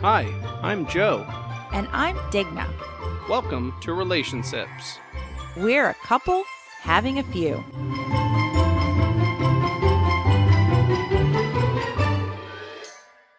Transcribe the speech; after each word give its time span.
Hi, 0.00 0.32
I'm 0.62 0.86
Joe. 0.86 1.26
And 1.72 1.88
I'm 1.90 2.16
Digna. 2.30 2.68
Welcome 3.28 3.74
to 3.80 3.92
Relationships. 3.92 4.98
We're 5.56 5.88
a 5.88 5.94
couple 5.94 6.44
having 6.80 7.18
a 7.18 7.24
few. 7.24 7.56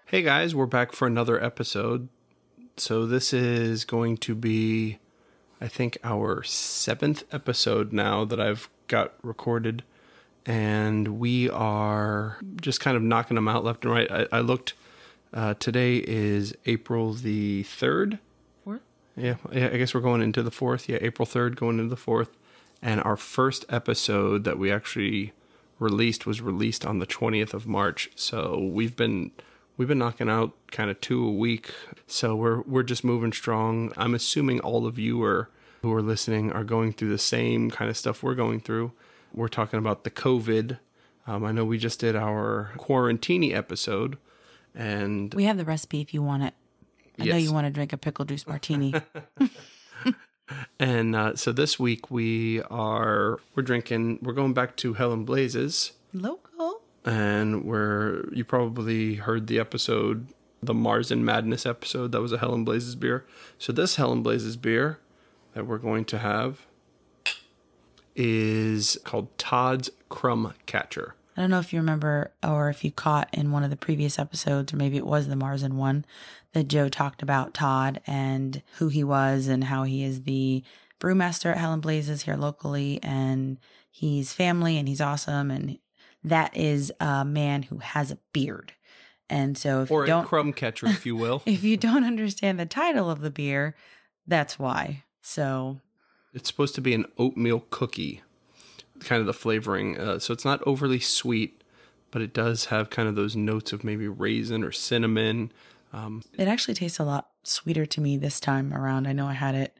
Hey 0.07 0.21
guys, 0.21 0.53
we're 0.53 0.65
back 0.65 0.91
for 0.91 1.07
another 1.07 1.41
episode. 1.41 2.09
So, 2.75 3.05
this 3.05 3.33
is 3.33 3.85
going 3.85 4.17
to 4.17 4.35
be, 4.35 4.99
I 5.61 5.67
think, 5.67 5.97
our 6.03 6.43
seventh 6.43 7.23
episode 7.31 7.93
now 7.93 8.25
that 8.25 8.41
I've 8.41 8.69
got 8.87 9.13
recorded. 9.21 9.83
And 10.45 11.19
we 11.19 11.49
are 11.49 12.37
just 12.61 12.79
kind 12.79 12.95
of 12.95 13.03
knocking 13.03 13.35
them 13.35 13.47
out 13.47 13.63
left 13.63 13.83
and 13.83 13.93
right. 13.93 14.09
I, 14.09 14.27
I 14.31 14.39
looked, 14.39 14.73
uh, 15.33 15.55
today 15.55 15.97
is 15.97 16.55
April 16.65 17.13
the 17.13 17.63
3rd. 17.65 18.19
Fourth? 18.63 18.81
Yeah, 19.17 19.35
yeah, 19.51 19.69
I 19.73 19.77
guess 19.77 19.93
we're 19.93 20.01
going 20.01 20.21
into 20.21 20.41
the 20.41 20.51
fourth. 20.51 20.87
Yeah, 20.87 20.99
April 21.01 21.25
3rd, 21.25 21.55
going 21.55 21.79
into 21.79 21.89
the 21.89 21.97
fourth. 21.97 22.37
And 22.81 23.01
our 23.01 23.17
first 23.17 23.65
episode 23.69 24.45
that 24.45 24.57
we 24.57 24.71
actually 24.71 25.33
released 25.79 26.25
was 26.25 26.41
released 26.41 26.85
on 26.85 26.99
the 26.99 27.07
20th 27.07 27.53
of 27.53 27.67
March. 27.67 28.09
So 28.15 28.57
we've 28.57 28.95
been 28.95 29.31
we've 29.75 29.87
been 29.87 29.99
knocking 29.99 30.29
out 30.29 30.53
kind 30.71 30.89
of 30.89 30.99
two 31.01 31.25
a 31.25 31.31
week. 31.31 31.73
So 32.07 32.35
we're 32.35 32.61
we're 32.61 32.83
just 32.83 33.03
moving 33.03 33.31
strong. 33.31 33.91
I'm 33.97 34.15
assuming 34.15 34.59
all 34.59 34.85
of 34.85 34.97
you 34.99 35.21
are 35.23 35.49
who 35.87 35.93
are 35.95 36.01
listening 36.01 36.51
are 36.51 36.63
going 36.63 36.91
through 36.91 37.09
the 37.09 37.17
same 37.17 37.71
kind 37.71 37.89
of 37.89 37.95
stuff 37.97 38.21
we're 38.21 38.35
going 38.35 38.59
through. 38.59 38.91
We're 39.33 39.47
talking 39.47 39.79
about 39.79 40.03
the 40.03 40.11
COVID. 40.11 40.79
Um, 41.25 41.43
I 41.45 41.51
know 41.51 41.65
we 41.65 41.77
just 41.77 41.99
did 41.99 42.15
our 42.15 42.71
quarantini 42.77 43.53
episode, 43.53 44.17
and 44.75 45.33
We 45.33 45.43
have 45.45 45.57
the 45.57 45.65
recipe 45.65 46.01
if 46.01 46.13
you 46.13 46.21
want 46.21 46.43
it. 46.43 46.53
I 47.19 47.25
know 47.25 47.35
you 47.37 47.51
want 47.53 47.65
to 47.67 47.71
drink 47.71 47.93
a 47.93 47.97
pickle 47.97 48.25
juice 48.25 48.45
martini. 48.47 48.93
And 50.79 51.13
uh, 51.13 51.35
so 51.35 51.51
this 51.51 51.77
week 51.77 52.09
we 52.09 52.61
are 52.69 53.37
we're 53.53 53.63
drinking 53.63 54.19
we're 54.21 54.31
going 54.33 54.53
back 54.53 54.77
to 54.77 54.93
Hell 54.93 55.11
'n 55.11 55.25
Blazes 55.25 55.91
Local. 56.13 56.81
and 57.03 57.65
we're 57.65 58.29
you 58.31 58.45
probably 58.45 59.15
heard 59.15 59.47
the 59.47 59.59
episode 59.59 60.27
the 60.63 60.73
Marzen 60.73 61.19
Madness 61.19 61.65
episode 61.65 62.13
that 62.13 62.21
was 62.21 62.31
a 62.31 62.37
Hell 62.37 62.53
'n 62.53 62.63
Blazes 62.63 62.95
beer. 62.95 63.25
So 63.57 63.73
this 63.73 63.97
Hell 63.97 64.13
'n 64.13 64.23
Blazes 64.23 64.55
beer 64.55 64.99
that 65.57 65.65
we're 65.65 65.79
going 65.79 66.05
to 66.05 66.19
have 66.19 66.67
is 68.15 68.95
called 69.03 69.35
Todd's 69.39 69.89
Crumb 70.07 70.53
Catcher. 70.67 71.15
I 71.35 71.41
don't 71.41 71.49
know 71.49 71.57
if 71.57 71.73
you 71.73 71.79
remember 71.79 72.31
or 72.43 72.69
if 72.69 72.83
you 72.83 72.91
caught 72.91 73.27
in 73.33 73.51
one 73.51 73.63
of 73.63 73.71
the 73.71 73.75
previous 73.75 74.19
episodes, 74.19 74.71
or 74.71 74.75
maybe 74.77 74.97
it 74.97 75.05
was 75.05 75.27
the 75.27 75.33
Marzen 75.33 75.73
one, 75.73 76.05
that 76.53 76.67
Joe 76.67 76.89
talked 76.89 77.23
about 77.23 77.55
Todd 77.55 78.01
and 78.05 78.61
who 78.73 78.89
he 78.89 79.03
was 79.03 79.47
and 79.47 79.63
how 79.63 79.81
he 79.81 80.03
is 80.03 80.23
the 80.23 80.63
brewmaster 80.99 81.49
at 81.49 81.57
Hell 81.57 81.73
'n 81.73 81.79
Blazes 81.79 82.21
here 82.21 82.37
locally 82.37 82.99
and 83.01 83.57
he's 83.89 84.33
family 84.33 84.77
and 84.77 84.87
he's 84.87 85.01
awesome. 85.01 85.49
And 85.49 85.79
that 86.23 86.55
is 86.55 86.93
a 86.99 87.25
man 87.25 87.63
who 87.63 87.79
has 87.79 88.11
a 88.11 88.19
beard. 88.31 88.73
And 89.27 89.57
so 89.57 89.81
if 89.81 89.89
Or 89.89 90.01
you 90.01 90.03
a 90.03 90.07
don't 90.07 90.27
crumb 90.27 90.53
catcher, 90.53 90.85
if 90.85 91.03
you 91.03 91.15
will. 91.15 91.41
if 91.47 91.63
you 91.63 91.77
don't 91.77 92.03
understand 92.03 92.59
the 92.59 92.67
title 92.67 93.09
of 93.09 93.21
the 93.21 93.31
beer, 93.31 93.75
that's 94.27 94.59
why. 94.59 95.03
So 95.21 95.79
It's 96.33 96.49
supposed 96.49 96.75
to 96.75 96.81
be 96.81 96.93
an 96.93 97.05
oatmeal 97.17 97.65
cookie, 97.69 98.21
kind 98.99 99.19
of 99.19 99.25
the 99.27 99.33
flavoring. 99.33 99.97
Uh, 99.99 100.19
so 100.19 100.33
it's 100.33 100.45
not 100.45 100.61
overly 100.65 100.99
sweet, 100.99 101.63
but 102.11 102.21
it 102.21 102.33
does 102.33 102.65
have 102.65 102.89
kind 102.89 103.07
of 103.07 103.15
those 103.15 103.35
notes 103.35 103.73
of 103.73 103.83
maybe 103.83 104.07
raisin 104.07 104.63
or 104.63 104.71
cinnamon. 104.71 105.51
Um, 105.93 106.23
it 106.37 106.47
actually 106.47 106.73
tastes 106.75 106.99
a 106.99 107.03
lot 107.03 107.29
sweeter 107.43 107.85
to 107.85 108.01
me 108.01 108.17
this 108.17 108.39
time 108.39 108.73
around. 108.73 109.07
I 109.07 109.13
know 109.13 109.27
I 109.27 109.33
had 109.33 109.55
it 109.55 109.77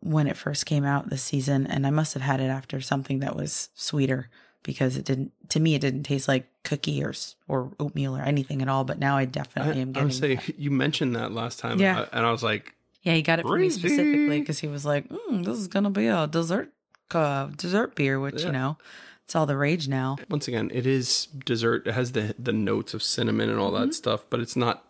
when 0.00 0.26
it 0.26 0.36
first 0.36 0.66
came 0.66 0.84
out 0.84 1.10
this 1.10 1.22
season, 1.22 1.66
and 1.66 1.86
I 1.86 1.90
must 1.90 2.14
have 2.14 2.22
had 2.22 2.40
it 2.40 2.44
after 2.48 2.80
something 2.80 3.18
that 3.20 3.34
was 3.34 3.70
sweeter 3.74 4.28
because 4.62 4.96
it 4.96 5.04
didn't. 5.04 5.32
To 5.50 5.60
me, 5.60 5.74
it 5.74 5.80
didn't 5.80 6.02
taste 6.04 6.28
like 6.28 6.46
cookie 6.62 7.02
or 7.02 7.12
or 7.48 7.72
oatmeal 7.80 8.16
or 8.16 8.22
anything 8.22 8.62
at 8.62 8.68
all. 8.68 8.84
But 8.84 8.98
now 8.98 9.16
I 9.16 9.22
I, 9.22 9.24
definitely 9.24 9.80
am 9.80 9.92
getting. 9.92 10.02
I 10.02 10.04
would 10.04 10.14
say 10.14 10.34
that. 10.36 10.58
you 10.58 10.70
mentioned 10.70 11.16
that 11.16 11.32
last 11.32 11.58
time, 11.58 11.80
Yeah. 11.80 12.00
uh, 12.00 12.06
and 12.12 12.24
I 12.26 12.30
was 12.30 12.42
like, 12.42 12.74
yeah, 13.02 13.14
he 13.14 13.22
got 13.22 13.38
it 13.38 13.46
for 13.46 13.56
me 13.56 13.70
specifically 13.70 14.40
because 14.40 14.58
he 14.58 14.66
was 14.68 14.84
like, 14.84 15.08
mm, 15.08 15.44
"This 15.44 15.58
is 15.58 15.68
gonna 15.68 15.90
be 15.90 16.06
a 16.08 16.26
dessert 16.26 16.70
uh, 17.12 17.46
dessert 17.56 17.94
beer," 17.94 18.18
which 18.20 18.40
Yeah. 18.40 18.46
you 18.46 18.52
know, 18.52 18.78
it's 19.24 19.34
all 19.36 19.46
the 19.46 19.56
rage 19.56 19.88
now. 19.88 20.16
once 20.28 20.48
again, 20.48 20.70
it 20.72 20.86
is 20.86 21.26
dessert. 21.44 21.86
It 21.86 21.92
has 21.94 22.12
the 22.12 22.34
the 22.38 22.52
notes 22.52 22.94
of 22.94 23.02
cinnamon 23.02 23.48
and 23.50 23.58
all 23.58 23.70
that 23.72 23.94
stuff, 23.94 24.24
but 24.30 24.40
it's 24.40 24.56
not 24.56 24.84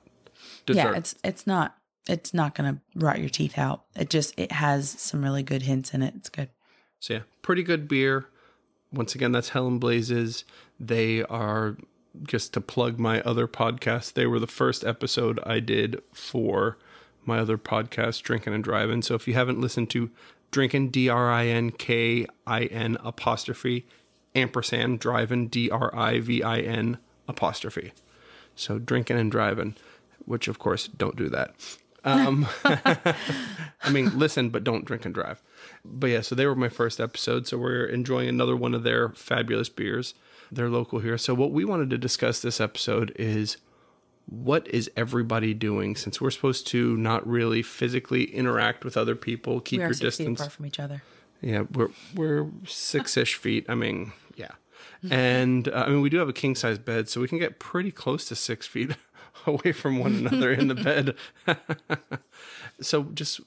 dessert. 0.66 0.80
Mm-hmm. 0.80 0.92
Yeah, 0.92 0.98
it's 0.98 1.14
it's 1.24 1.46
not 1.46 1.76
it's 2.08 2.32
not 2.32 2.54
gonna 2.54 2.80
rot 2.94 3.18
your 3.20 3.28
teeth 3.28 3.58
out. 3.58 3.84
It 3.94 4.10
just 4.10 4.32
it 4.38 4.52
has 4.52 4.88
some 4.90 5.22
really 5.22 5.42
good 5.42 5.62
hints 5.62 5.92
in 5.94 6.02
it. 6.02 6.14
It's 6.16 6.28
good. 6.28 6.48
So 7.00 7.14
yeah, 7.14 7.20
pretty 7.42 7.62
good 7.62 7.86
beer. 7.88 8.26
Once 8.92 9.14
again, 9.14 9.32
that's 9.32 9.50
Hell 9.50 9.66
'n 9.66 9.78
Blazes. 9.78 10.44
They 10.80 11.22
are 11.24 11.76
just 12.22 12.52
to 12.54 12.60
plug 12.60 12.98
my 12.98 13.20
other 13.20 13.46
podcast. 13.46 14.14
They 14.14 14.26
were 14.26 14.40
the 14.40 14.46
first 14.46 14.82
episode 14.82 15.38
I 15.44 15.60
did 15.60 16.00
for 16.12 16.78
my 17.28 17.38
other 17.38 17.56
podcast, 17.56 18.22
Drinking 18.22 18.54
and 18.54 18.64
Driving. 18.64 19.02
So 19.02 19.14
if 19.14 19.28
you 19.28 19.34
haven't 19.34 19.60
listened 19.60 19.90
to 19.90 20.10
Drinking, 20.50 20.90
D 20.90 21.08
R 21.08 21.30
I 21.30 21.46
N 21.46 21.70
K 21.70 22.26
I 22.46 22.64
N 22.64 22.96
apostrophe 23.04 23.86
ampersand 24.34 25.00
driving, 25.00 25.48
D 25.48 25.70
R 25.70 25.94
I 25.94 26.20
V 26.20 26.42
I 26.42 26.58
N 26.58 26.98
apostrophe. 27.26 27.92
So 28.54 28.78
drinking 28.78 29.18
and 29.18 29.30
driving, 29.30 29.76
which 30.24 30.48
of 30.48 30.58
course 30.58 30.88
don't 30.88 31.16
do 31.16 31.28
that. 31.28 31.54
Um, 32.04 32.46
I 32.64 33.90
mean, 33.90 34.18
listen, 34.18 34.50
but 34.50 34.64
don't 34.64 34.84
drink 34.84 35.04
and 35.04 35.14
drive. 35.14 35.42
But 35.84 36.08
yeah, 36.08 36.20
so 36.22 36.34
they 36.34 36.46
were 36.46 36.54
my 36.54 36.68
first 36.68 37.00
episode. 37.00 37.46
So 37.46 37.58
we're 37.58 37.84
enjoying 37.84 38.28
another 38.28 38.56
one 38.56 38.74
of 38.74 38.82
their 38.82 39.10
fabulous 39.10 39.68
beers. 39.68 40.14
They're 40.50 40.70
local 40.70 41.00
here. 41.00 41.18
So 41.18 41.34
what 41.34 41.52
we 41.52 41.64
wanted 41.64 41.90
to 41.90 41.98
discuss 41.98 42.40
this 42.40 42.60
episode 42.60 43.12
is 43.16 43.58
what 44.28 44.68
is 44.68 44.90
everybody 44.96 45.54
doing 45.54 45.96
since 45.96 46.20
we're 46.20 46.30
supposed 46.30 46.66
to 46.68 46.96
not 46.96 47.26
really 47.26 47.62
physically 47.62 48.24
interact 48.24 48.84
with 48.84 48.96
other 48.96 49.14
people, 49.14 49.60
keep 49.60 49.80
your 49.80 49.90
distance. 49.90 50.40
apart 50.40 50.52
from 50.52 50.66
each 50.66 50.78
other. 50.78 51.02
Yeah, 51.40 51.62
we're 51.72 51.90
we're 52.14 52.48
six 52.66 53.16
ish 53.16 53.36
feet. 53.36 53.64
I 53.68 53.74
mean, 53.74 54.12
yeah, 54.36 54.52
and 55.08 55.68
uh, 55.68 55.84
I 55.86 55.88
mean 55.88 56.02
we 56.02 56.10
do 56.10 56.18
have 56.18 56.28
a 56.28 56.32
king 56.32 56.54
size 56.54 56.78
bed, 56.78 57.08
so 57.08 57.20
we 57.20 57.28
can 57.28 57.38
get 57.38 57.58
pretty 57.58 57.90
close 57.90 58.26
to 58.26 58.36
six 58.36 58.66
feet 58.66 58.96
away 59.46 59.72
from 59.72 59.98
one 59.98 60.14
another 60.14 60.52
in 60.52 60.68
the 60.68 60.74
bed. 60.74 61.14
so 62.80 63.04
just 63.14 63.40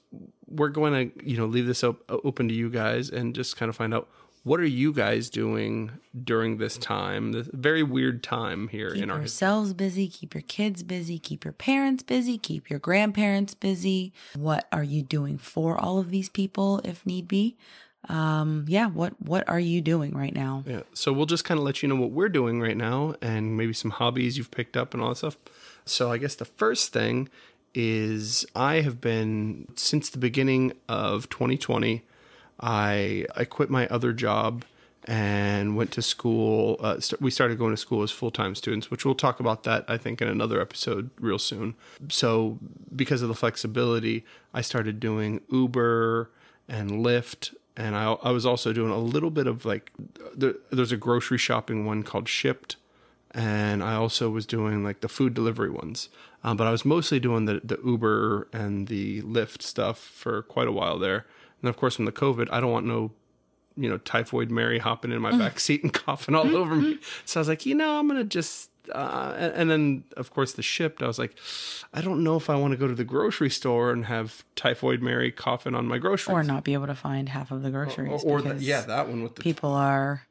we're 0.48 0.68
going 0.68 1.10
to 1.10 1.24
you 1.24 1.36
know 1.36 1.46
leave 1.46 1.66
this 1.66 1.84
op- 1.84 2.02
open 2.08 2.48
to 2.48 2.54
you 2.54 2.70
guys 2.70 3.08
and 3.10 3.34
just 3.34 3.56
kind 3.56 3.68
of 3.68 3.76
find 3.76 3.94
out 3.94 4.08
what 4.44 4.58
are 4.58 4.66
you 4.66 4.92
guys 4.92 5.30
doing 5.30 5.92
during 6.24 6.58
this 6.58 6.76
time, 6.76 7.32
this 7.32 7.48
very 7.52 7.82
weird 7.82 8.22
time 8.22 8.68
here 8.68 8.90
Keep 8.90 9.04
in 9.04 9.10
our 9.10 9.18
yourselves 9.18 9.72
busy, 9.72 10.08
keep 10.08 10.34
your 10.34 10.42
kids 10.42 10.82
busy, 10.82 11.18
keep 11.18 11.44
your 11.44 11.52
parents 11.52 12.02
busy, 12.02 12.38
keep 12.38 12.68
your 12.68 12.78
grandparents 12.78 13.54
busy. 13.54 14.12
What 14.34 14.66
are 14.72 14.82
you 14.82 15.02
doing 15.02 15.38
for 15.38 15.78
all 15.78 15.98
of 15.98 16.10
these 16.10 16.28
people 16.28 16.80
if 16.84 17.06
need 17.06 17.28
be? 17.28 17.56
Um, 18.08 18.64
yeah, 18.66 18.88
what 18.88 19.14
what 19.22 19.48
are 19.48 19.60
you 19.60 19.80
doing 19.80 20.12
right 20.12 20.34
now? 20.34 20.64
Yeah. 20.66 20.80
So 20.92 21.12
we'll 21.12 21.26
just 21.26 21.44
kind 21.44 21.58
of 21.58 21.64
let 21.64 21.82
you 21.82 21.88
know 21.88 21.94
what 21.94 22.10
we're 22.10 22.28
doing 22.28 22.60
right 22.60 22.76
now 22.76 23.14
and 23.22 23.56
maybe 23.56 23.72
some 23.72 23.92
hobbies 23.92 24.36
you've 24.36 24.50
picked 24.50 24.76
up 24.76 24.92
and 24.92 25.02
all 25.02 25.10
that 25.10 25.16
stuff. 25.16 25.36
So 25.84 26.10
I 26.10 26.18
guess 26.18 26.34
the 26.34 26.44
first 26.44 26.92
thing 26.92 27.28
is 27.74 28.44
I 28.56 28.80
have 28.80 29.00
been 29.00 29.68
since 29.76 30.10
the 30.10 30.18
beginning 30.18 30.72
of 30.88 31.28
2020. 31.28 32.02
I 32.60 33.26
I 33.36 33.44
quit 33.44 33.70
my 33.70 33.86
other 33.88 34.12
job 34.12 34.64
and 35.04 35.76
went 35.76 35.90
to 35.92 36.02
school. 36.02 36.76
Uh, 36.80 37.00
st- 37.00 37.20
we 37.20 37.30
started 37.30 37.58
going 37.58 37.72
to 37.72 37.76
school 37.76 38.02
as 38.02 38.10
full 38.10 38.30
time 38.30 38.54
students, 38.54 38.90
which 38.90 39.04
we'll 39.04 39.14
talk 39.14 39.40
about 39.40 39.64
that 39.64 39.84
I 39.88 39.96
think 39.96 40.22
in 40.22 40.28
another 40.28 40.60
episode 40.60 41.10
real 41.18 41.38
soon. 41.38 41.74
So 42.08 42.58
because 42.94 43.22
of 43.22 43.28
the 43.28 43.34
flexibility, 43.34 44.24
I 44.54 44.60
started 44.60 45.00
doing 45.00 45.40
Uber 45.50 46.30
and 46.68 46.90
Lyft, 47.04 47.54
and 47.76 47.96
I 47.96 48.12
I 48.22 48.30
was 48.30 48.46
also 48.46 48.72
doing 48.72 48.92
a 48.92 48.98
little 48.98 49.30
bit 49.30 49.46
of 49.46 49.64
like 49.64 49.90
there, 50.34 50.54
there's 50.70 50.92
a 50.92 50.96
grocery 50.96 51.38
shopping 51.38 51.84
one 51.84 52.02
called 52.04 52.26
Shipt, 52.26 52.76
and 53.32 53.82
I 53.82 53.94
also 53.94 54.30
was 54.30 54.46
doing 54.46 54.84
like 54.84 55.00
the 55.00 55.08
food 55.08 55.34
delivery 55.34 55.70
ones. 55.70 56.08
Um, 56.44 56.56
but 56.56 56.66
I 56.66 56.70
was 56.70 56.84
mostly 56.84 57.18
doing 57.18 57.46
the 57.46 57.60
the 57.64 57.78
Uber 57.84 58.48
and 58.52 58.86
the 58.88 59.22
Lyft 59.22 59.62
stuff 59.62 59.98
for 59.98 60.42
quite 60.42 60.68
a 60.68 60.72
while 60.72 60.98
there. 60.98 61.26
And 61.62 61.68
of 61.68 61.76
course, 61.76 61.96
from 61.96 62.04
the 62.04 62.12
COVID, 62.12 62.48
I 62.50 62.60
don't 62.60 62.72
want 62.72 62.86
no 62.86 63.12
you 63.76 63.88
know, 63.88 63.98
typhoid 63.98 64.50
Mary 64.50 64.78
hopping 64.78 65.12
in 65.12 65.20
my 65.22 65.36
back 65.36 65.58
seat 65.58 65.82
and 65.82 65.92
coughing 66.04 66.34
all 66.34 66.54
over 66.56 66.74
me. 66.76 66.98
So 67.24 67.38
I 67.38 67.40
was 67.40 67.48
like, 67.48 67.64
you 67.64 67.74
know, 67.74 67.98
I'm 67.98 68.06
gonna 68.08 68.24
just. 68.24 68.68
Uh, 68.92 69.32
and, 69.38 69.52
and 69.54 69.70
then, 69.70 70.04
of 70.16 70.32
course, 70.32 70.54
the 70.54 70.62
Shipt. 70.62 71.02
I 71.02 71.06
was 71.06 71.16
like, 71.18 71.36
I 71.94 72.00
don't 72.00 72.24
know 72.24 72.36
if 72.36 72.50
I 72.50 72.56
want 72.56 72.72
to 72.72 72.76
go 72.76 72.88
to 72.88 72.94
the 72.94 73.04
grocery 73.04 73.48
store 73.48 73.92
and 73.92 74.06
have 74.06 74.44
typhoid 74.56 75.00
Mary 75.00 75.30
coughing 75.30 75.76
on 75.76 75.86
my 75.86 75.98
groceries, 75.98 76.34
Or 76.34 76.42
not 76.42 76.64
be 76.64 76.74
able 76.74 76.88
to 76.88 76.94
find 76.96 77.28
half 77.28 77.52
of 77.52 77.62
the 77.62 77.70
groceries. 77.70 78.24
or, 78.24 78.38
or 78.38 78.42
the, 78.42 78.48
because 78.50 78.62
yeah, 78.64 78.80
that 78.80 79.08
one 79.08 79.22
with 79.22 79.36
the 79.36 79.42
people 79.42 79.70
are 79.70 80.22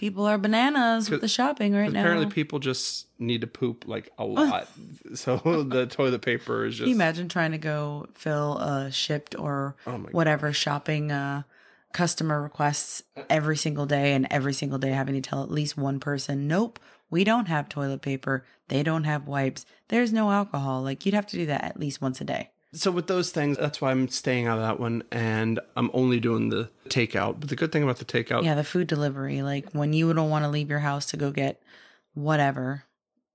People 0.00 0.24
are 0.24 0.38
bananas 0.38 1.10
with 1.10 1.20
the 1.20 1.28
shopping 1.28 1.74
right 1.74 1.92
now. 1.92 2.00
Apparently, 2.00 2.24
people 2.24 2.58
just 2.58 3.06
need 3.18 3.42
to 3.42 3.46
poop 3.46 3.84
like 3.86 4.10
a 4.16 4.24
lot, 4.24 4.66
so 5.14 5.36
the 5.36 5.86
toilet 5.86 6.22
paper 6.22 6.64
is 6.64 6.76
just. 6.76 6.84
Can 6.84 6.88
you 6.88 6.94
imagine 6.94 7.28
trying 7.28 7.52
to 7.52 7.58
go 7.58 8.06
fill 8.14 8.56
a 8.56 8.88
Shipt 8.90 9.38
or 9.38 9.76
Oh 9.86 9.98
whatever 10.10 10.54
shopping 10.54 11.12
uh, 11.12 11.42
customer 11.92 12.40
requests 12.40 13.02
every 13.28 13.58
single 13.58 13.84
day 13.84 14.14
and 14.14 14.26
every 14.30 14.54
single 14.54 14.78
day 14.78 14.88
having 14.92 15.16
to 15.16 15.20
tell 15.20 15.42
at 15.42 15.50
least 15.50 15.76
one 15.76 16.00
person, 16.00 16.48
nope, 16.48 16.78
we 17.10 17.22
don't 17.22 17.48
have 17.48 17.68
toilet 17.68 18.00
paper. 18.00 18.46
They 18.68 18.82
don't 18.82 19.04
have 19.04 19.28
wipes. 19.28 19.66
There's 19.88 20.14
no 20.14 20.30
alcohol. 20.30 20.80
Like 20.80 21.04
you'd 21.04 21.14
have 21.14 21.26
to 21.26 21.36
do 21.36 21.44
that 21.44 21.62
at 21.62 21.78
least 21.78 22.00
once 22.00 22.22
a 22.22 22.24
day. 22.24 22.48
So 22.72 22.92
with 22.92 23.08
those 23.08 23.30
things, 23.30 23.56
that's 23.58 23.80
why 23.80 23.90
I'm 23.90 24.06
staying 24.08 24.46
out 24.46 24.58
of 24.58 24.62
that 24.62 24.78
one, 24.78 25.02
and 25.10 25.58
I'm 25.76 25.90
only 25.92 26.20
doing 26.20 26.50
the 26.50 26.70
takeout. 26.88 27.40
But 27.40 27.48
the 27.48 27.56
good 27.56 27.72
thing 27.72 27.82
about 27.82 27.96
the 27.98 28.04
takeout, 28.04 28.44
Yeah, 28.44 28.54
the 28.54 28.62
food 28.64 28.86
delivery. 28.86 29.42
Like 29.42 29.70
when 29.72 29.92
you 29.92 30.12
don't 30.14 30.30
want 30.30 30.44
to 30.44 30.48
leave 30.48 30.70
your 30.70 30.78
house 30.78 31.06
to 31.06 31.16
go 31.16 31.30
get 31.32 31.60
whatever. 32.14 32.84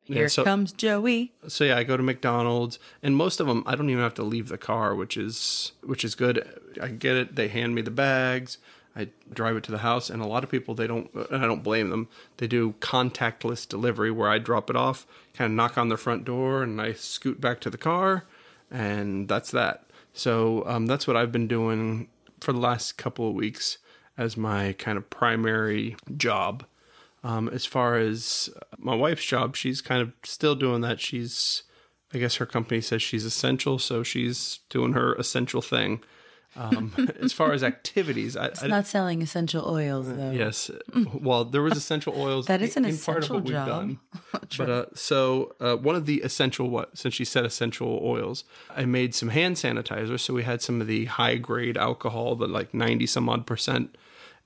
Yeah, 0.05 0.15
Here 0.15 0.29
so- 0.29 0.43
comes 0.43 0.71
Joey. 0.71 1.33
so 1.47 1.63
yeah, 1.65 1.77
I 1.77 1.83
go 1.83 1.97
to 1.97 2.03
McDonald's, 2.03 2.79
and 3.03 3.15
most 3.17 3.39
of 3.39 3.47
them 3.47 3.63
I 3.65 3.75
don't 3.75 3.89
even 3.89 4.03
have 4.03 4.13
to 4.15 4.23
leave 4.23 4.47
the 4.49 4.57
car, 4.57 4.95
which 4.95 5.17
is 5.17 5.71
which 5.83 6.05
is 6.05 6.15
good. 6.15 6.47
I 6.81 6.89
get 6.89 7.15
it. 7.17 7.35
They 7.35 7.47
hand 7.47 7.75
me 7.75 7.81
the 7.81 7.91
bags. 7.91 8.57
I 8.97 9.09
drive 9.33 9.57
it 9.57 9.63
to 9.65 9.71
the 9.71 9.79
house, 9.79 10.09
and 10.09 10.21
a 10.21 10.25
lot 10.27 10.45
of 10.45 10.49
people 10.49 10.75
they 10.75 10.87
don't. 10.87 11.11
And 11.13 11.43
I 11.43 11.47
don't 11.47 11.63
blame 11.63 11.89
them. 11.89 12.07
They 12.37 12.47
do 12.47 12.75
contactless 12.79 13.67
delivery 13.67 14.11
where 14.11 14.29
I 14.29 14.37
drop 14.37 14.69
it 14.69 14.75
off, 14.77 15.05
kind 15.33 15.51
of 15.51 15.55
knock 15.55 15.77
on 15.77 15.89
their 15.89 15.97
front 15.97 16.23
door, 16.23 16.63
and 16.63 16.79
I 16.79 16.93
scoot 16.93 17.41
back 17.41 17.59
to 17.61 17.69
the 17.69 17.77
car, 17.77 18.23
and 18.71 19.27
that's 19.27 19.51
that. 19.51 19.85
So 20.13 20.63
um, 20.65 20.85
that's 20.85 21.07
what 21.07 21.17
I've 21.17 21.31
been 21.31 21.47
doing 21.47 22.07
for 22.39 22.53
the 22.53 22.59
last 22.59 22.97
couple 22.97 23.27
of 23.27 23.35
weeks 23.35 23.77
as 24.17 24.37
my 24.37 24.73
kind 24.73 24.97
of 24.97 25.09
primary 25.09 25.97
job. 26.15 26.65
Um, 27.23 27.49
as 27.49 27.65
far 27.65 27.97
as 27.97 28.49
my 28.77 28.95
wife's 28.95 29.25
job, 29.25 29.55
she's 29.55 29.81
kind 29.81 30.01
of 30.01 30.13
still 30.23 30.55
doing 30.55 30.81
that. 30.81 31.01
She's, 31.01 31.63
I 32.13 32.19
guess 32.19 32.35
her 32.35 32.45
company 32.45 32.81
says 32.81 33.01
she's 33.01 33.25
essential, 33.25 33.79
so 33.79 34.03
she's 34.03 34.59
doing 34.69 34.93
her 34.93 35.15
essential 35.15 35.61
thing. 35.61 36.01
Um, 36.57 36.93
as 37.21 37.33
far 37.33 37.51
as 37.51 37.63
activities, 37.63 38.37
I, 38.37 38.51
I 38.61 38.67
Not 38.67 38.87
selling 38.87 39.21
essential 39.21 39.67
oils 39.67 40.07
though. 40.07 40.31
yes, 40.31 40.71
well, 41.13 41.43
there 41.43 41.61
was 41.61 41.75
essential 41.77 42.13
oils. 42.17 42.45
That 42.55 42.61
is 42.61 42.77
an 42.77 42.85
in 42.85 42.97
part 42.97 43.17
of 43.17 43.23
essential 43.23 43.41
job. 43.41 43.97
But 44.57 44.69
uh, 44.69 44.85
so 44.93 45.55
uh, 45.59 45.75
one 45.75 45.95
of 45.95 46.05
the 46.05 46.21
essential 46.21 46.69
what 46.69 46.97
since 46.97 47.13
she 47.13 47.25
said 47.25 47.45
essential 47.45 47.99
oils, 48.03 48.43
I 48.69 48.85
made 48.85 49.13
some 49.15 49.29
hand 49.29 49.55
sanitizer. 49.57 50.19
So 50.19 50.33
we 50.33 50.43
had 50.43 50.61
some 50.61 50.79
of 50.81 50.87
the 50.87 51.05
high 51.05 51.35
grade 51.35 51.77
alcohol, 51.77 52.35
the 52.35 52.47
like 52.47 52.73
ninety 52.73 53.05
some 53.07 53.27
odd 53.27 53.45
percent, 53.45 53.97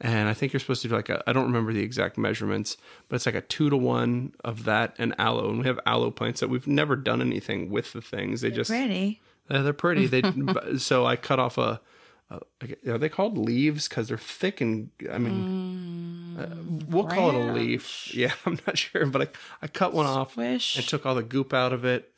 and 0.02 0.30
I 0.30 0.34
think 0.34 0.54
you're 0.54 0.60
supposed 0.60 0.82
to 0.84 0.88
do 0.88 0.96
like 0.96 1.10
a 1.10 1.22
I 1.28 1.34
don't 1.34 1.46
remember 1.46 1.74
the 1.74 1.84
exact 1.84 2.18
measurements, 2.18 2.78
but 3.08 3.18
it's 3.18 3.26
like 3.26 3.36
a 3.36 3.42
two 3.42 3.70
to 3.70 3.78
one 3.78 4.34
of 4.44 4.64
that 4.64 4.96
and 4.98 5.14
aloe. 5.20 5.50
And 5.50 5.60
we 5.60 5.66
have 5.68 5.80
aloe 5.86 6.12
plants 6.12 6.40
that 6.40 6.50
we've 6.50 6.68
never 6.68 6.96
done 6.96 7.22
anything 7.22 7.70
with 7.70 7.94
the 7.94 8.02
things. 8.02 8.42
They 8.42 8.50
just 8.52 8.70
Pretty. 8.72 9.22
yeah, 9.50 9.62
they're 9.62 9.74
pretty. 9.74 10.08
They 10.08 10.24
so 10.78 11.06
I 11.06 11.16
cut 11.16 11.38
off 11.40 11.58
a. 11.58 11.82
a 12.30 12.40
are 12.92 12.98
they 12.98 13.10
called 13.10 13.38
leaves? 13.38 13.88
Because 13.88 14.08
they're 14.08 14.18
thick 14.18 14.62
and 14.62 14.90
I 15.12 15.18
mean, 15.18 16.38
uh, 16.40 16.56
we'll 16.88 17.08
call 17.08 17.30
it 17.32 17.36
a 17.36 17.54
leaf. 17.54 18.12
Yeah, 18.14 18.34
I'm 18.46 18.60
not 18.68 18.78
sure, 18.78 19.06
but 19.06 19.22
I, 19.22 19.28
I 19.64 19.68
cut 19.68 19.94
one 19.94 20.06
off 20.06 20.34
Swish. 20.34 20.78
and 20.78 20.88
took 20.88 21.06
all 21.06 21.16
the 21.16 21.24
goop 21.24 21.54
out 21.54 21.74
of 21.74 21.86
it 21.86 22.12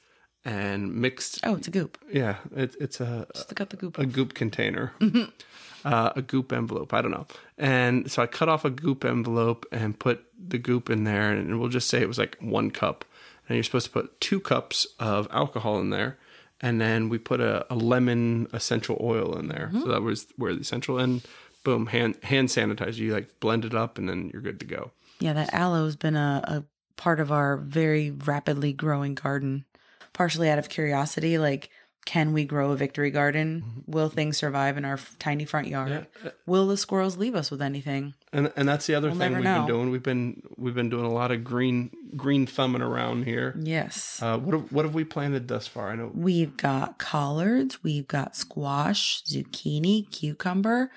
and 0.44 0.96
mixed. 0.96 1.40
Oh, 1.44 1.56
it's 1.56 1.68
a 1.68 1.72
goop. 1.72 1.98
Yeah, 2.12 2.38
it, 2.56 2.76
it's 2.80 3.00
a 3.00 3.28
Just 3.34 3.56
cut 3.56 3.70
the 3.70 3.78
goop 3.78 3.98
a 3.98 4.02
off. 4.02 4.12
goop 4.12 4.34
container, 4.34 4.94
uh, 5.86 6.12
a 6.16 6.22
goop 6.22 6.52
envelope. 6.52 6.94
I 6.94 7.02
don't 7.02 7.12
know. 7.12 7.28
And 7.58 8.12
so 8.12 8.22
I 8.24 8.28
cut 8.28 8.50
off 8.50 8.66
a 8.66 8.70
goop 8.70 9.06
envelope 9.06 9.66
and 9.72 9.98
put 9.98 10.24
the 10.38 10.58
goop 10.58 10.90
in 10.90 11.04
there, 11.04 11.32
and 11.32 11.60
we'll 11.60 11.70
just 11.70 11.88
say 11.88 12.02
it 12.02 12.08
was 12.08 12.18
like 12.18 12.38
one 12.40 12.72
cup. 12.72 13.06
And 13.48 13.56
you're 13.56 13.64
supposed 13.64 13.88
to 13.88 13.92
put 13.92 14.20
two 14.22 14.40
cups 14.40 14.88
of 15.00 15.28
alcohol 15.32 15.80
in 15.80 15.90
there, 15.90 16.18
and 16.62 16.80
then 16.80 17.10
we 17.10 17.18
put 17.18 17.42
a, 17.42 17.66
a 17.72 17.76
lemon 17.76 18.48
essential 18.54 18.98
oil 19.02 19.38
in 19.38 19.48
there. 19.48 19.72
So 19.74 19.88
that 19.90 20.02
was 20.02 20.28
where 20.38 20.54
the 20.54 20.62
essential 20.62 20.98
and 20.98 21.22
boom, 21.64 21.88
hand 21.88 22.18
hand 22.24 22.50
sanitizer. 22.50 22.98
You 22.98 23.14
like 23.14 23.40
blend 23.40 23.66
it 23.66 23.76
up, 23.76 23.98
and 23.98 24.08
then 24.08 24.30
you're 24.32 24.42
good 24.42 24.60
to 24.60 24.66
go. 24.66 24.92
Yeah, 25.20 25.34
that 25.34 25.54
aloe's 25.54 25.96
been 25.96 26.16
a, 26.16 26.42
a 26.44 26.64
part 26.96 27.20
of 27.20 27.32
our 27.32 27.58
very 27.58 28.12
rapidly 28.12 28.74
growing 28.74 29.16
garden. 29.16 29.66
Partially 30.14 30.50
out 30.50 30.60
of 30.60 30.68
curiosity, 30.68 31.38
like, 31.38 31.70
can 32.06 32.34
we 32.34 32.46
grow 32.46 32.72
a 32.72 32.76
victory 32.76 33.12
garden? 33.12 33.84
Will 33.86 34.10
things 34.10 34.38
survive 34.38 34.76
in 34.78 34.86
our 34.86 34.94
f- 34.96 35.16
tiny 35.20 35.46
front 35.46 35.68
yard? 35.68 36.08
Will 36.46 36.68
the 36.68 36.76
squirrels 36.78 37.16
leave 37.18 37.36
us 37.36 37.52
with 37.52 37.62
anything? 37.62 38.16
And 38.34 38.52
and 38.56 38.68
that's 38.68 38.88
the 38.88 38.96
other 38.96 39.10
We'll 39.10 39.20
thing 39.20 39.36
we've 39.36 39.44
know. 39.44 39.60
been 39.60 39.68
doing. 39.68 39.92
We've 39.92 40.02
been 40.04 40.42
we've 40.58 40.74
been 40.74 40.90
doing 40.90 41.06
a 41.06 41.14
lot 41.14 41.32
of 41.32 41.44
green 41.44 41.92
green 42.18 42.46
thumbing 42.48 42.82
around 42.82 43.26
here. 43.26 43.56
Yes. 43.62 44.20
Uh, 44.22 44.38
what 44.40 44.54
have, 44.54 44.72
what 44.72 44.86
have 44.86 44.94
we 44.96 45.04
planted 45.04 45.48
thus 45.48 45.68
far? 45.68 45.90
I 45.92 45.96
know 45.96 46.12
We've 46.14 46.58
got 46.58 46.98
collards, 46.98 47.84
we've 47.84 48.08
got 48.08 48.36
squash, 48.36 49.24
zucchini, 49.24 50.10
cucumber, 50.12 50.92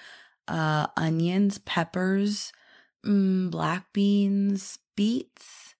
uh, 0.48 0.86
onions, 0.96 1.58
peppers, 1.58 2.52
mm, 3.04 3.50
black 3.50 3.92
beans, 3.92 4.78
beets, 4.96 5.74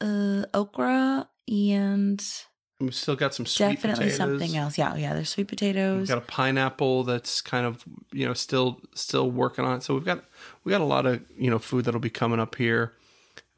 uh, 0.00 0.44
okra, 0.54 1.28
and 1.48 2.24
we've 2.82 2.94
still 2.94 3.16
got 3.16 3.34
some 3.34 3.46
sweet 3.46 3.76
definitely 3.76 4.06
potatoes. 4.06 4.16
something 4.16 4.56
else. 4.56 4.78
Yeah, 4.78 4.94
yeah. 4.96 5.14
There's 5.14 5.30
sweet 5.30 5.48
potatoes. 5.48 6.00
We've 6.00 6.08
got 6.08 6.18
a 6.18 6.22
pineapple 6.22 7.04
that's 7.04 7.40
kind 7.40 7.66
of 7.66 7.84
you 8.12 8.26
know 8.26 8.34
still 8.34 8.80
still 8.94 9.30
working 9.30 9.64
on 9.64 9.78
it. 9.78 9.82
So 9.82 9.94
we've 9.94 10.04
got 10.04 10.24
we 10.64 10.70
got 10.70 10.80
a 10.80 10.84
lot 10.84 11.06
of 11.06 11.22
you 11.36 11.50
know 11.50 11.58
food 11.58 11.84
that'll 11.84 12.00
be 12.00 12.10
coming 12.10 12.40
up 12.40 12.56
here. 12.56 12.92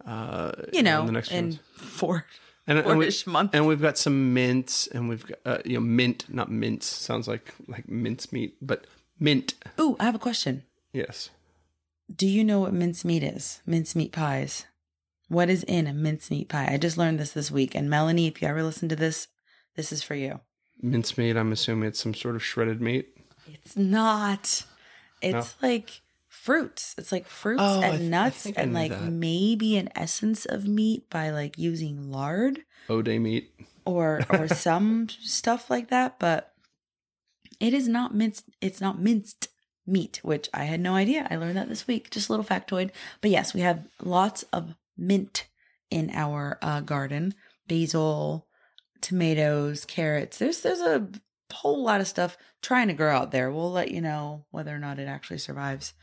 Uh, 0.06 0.53
you 0.73 0.82
know, 0.82 1.00
in 1.00 1.06
the 1.06 1.12
next 1.12 1.32
in 1.32 1.59
four 1.76 2.26
and, 2.67 2.79
and, 2.79 2.99
we, 2.99 3.11
months. 3.26 3.55
and 3.55 3.67
we've 3.67 3.81
got 3.81 3.99
some 3.99 4.32
mints 4.35 4.87
and 4.88 5.09
we've 5.09 5.27
got 5.27 5.38
uh, 5.44 5.59
you 5.65 5.75
know 5.75 5.81
mint 5.81 6.27
not 6.29 6.50
mince 6.50 6.87
sounds 6.87 7.29
like 7.29 7.53
like 7.69 7.88
mince 7.88 8.32
meat 8.32 8.56
but 8.62 8.87
mint 9.19 9.55
Ooh, 9.79 9.97
I 10.00 10.05
have 10.05 10.15
a 10.15 10.19
question. 10.19 10.65
yes 10.93 11.31
Do 12.15 12.27
you 12.27 12.44
know 12.44 12.61
what 12.61 12.73
mince 12.73 13.05
meat 13.05 13.23
is? 13.23 13.61
Mince 13.67 13.94
meat 13.94 14.12
pies. 14.12 14.67
What 15.34 15.50
is 15.50 15.64
in 15.64 15.86
a 15.86 15.92
mincemeat 15.92 16.48
pie? 16.48 16.69
I 16.70 16.76
just 16.78 16.96
learned 16.96 17.19
this 17.19 17.32
this 17.32 17.50
week. 17.50 17.75
And 17.75 17.90
Melanie, 17.90 18.28
if 18.28 18.40
you 18.40 18.48
ever 18.48 18.62
listen 18.62 18.88
to 18.88 18.96
this, 18.96 19.28
this 19.76 19.90
is 19.92 20.02
for 20.02 20.14
you. 20.14 20.40
Mincemeat. 20.81 21.36
I'm 21.36 21.50
assuming 21.52 21.88
it's 21.88 22.00
some 22.00 22.14
sort 22.14 22.36
of 22.36 22.44
shredded 22.44 22.81
meat. 22.81 23.08
It's 23.52 23.76
not. 23.76 24.64
It's 25.20 25.56
like 25.60 26.02
fruits. 26.28 26.94
It's 26.98 27.10
like 27.10 27.26
fruits 27.26 27.62
Oh, 27.64 27.81
I 27.81 27.90
th- 27.90 28.00
and 28.00 28.10
nuts 28.10 28.46
and 28.46 28.72
like 28.75 28.90
that. 28.92 29.02
maybe 29.10 29.76
an 29.76 29.88
essence 29.96 30.44
of 30.46 30.67
meat 30.69 31.08
by 31.10 31.31
like 31.31 31.58
using 31.58 32.10
lard 32.10 32.60
Ode 32.88 33.08
meat. 33.20 33.50
or 33.84 34.22
or 34.31 34.46
some 34.69 35.08
stuff 35.08 35.69
like 35.70 35.88
that. 35.91 36.19
But 36.19 36.53
it 37.60 37.74
is 37.74 37.88
not 37.88 38.14
minced. 38.14 38.44
It's 38.60 38.81
not 38.81 39.00
minced 39.00 39.48
meat, 39.86 40.20
which 40.22 40.48
I 40.55 40.64
had 40.64 40.81
no 40.81 40.94
idea. 40.94 41.26
I 41.31 41.36
learned 41.36 41.56
that 41.56 41.69
this 41.69 41.86
week. 41.88 42.10
Just 42.10 42.29
a 42.29 42.32
little 42.32 42.44
factoid. 42.46 42.91
But 43.20 43.31
yes, 43.31 43.53
we 43.55 43.60
have 43.62 43.84
lots 44.03 44.44
of 44.53 44.74
mint 44.96 45.46
in 45.91 46.10
our 46.13 46.58
uh, 46.63 46.81
garden. 46.81 47.34
Basil, 47.67 48.46
tomatoes, 49.01 49.84
carrots. 49.84 50.39
There's 50.39 50.60
there's 50.60 50.81
a 50.81 51.08
whole 51.53 51.82
lot 51.82 52.01
of 52.01 52.08
stuff 52.08 52.36
trying 52.63 52.89
to 52.89 52.94
grow 52.94 53.15
out 53.15 53.31
there. 53.31 53.51
We'll 53.51 53.72
let 53.72 53.91
you 53.91 54.01
know 54.01 54.44
whether 54.51 54.74
or 54.74 54.79
not 54.79 54.98
it 54.98 55.08
actually 55.08 55.39
survives. 55.39 55.94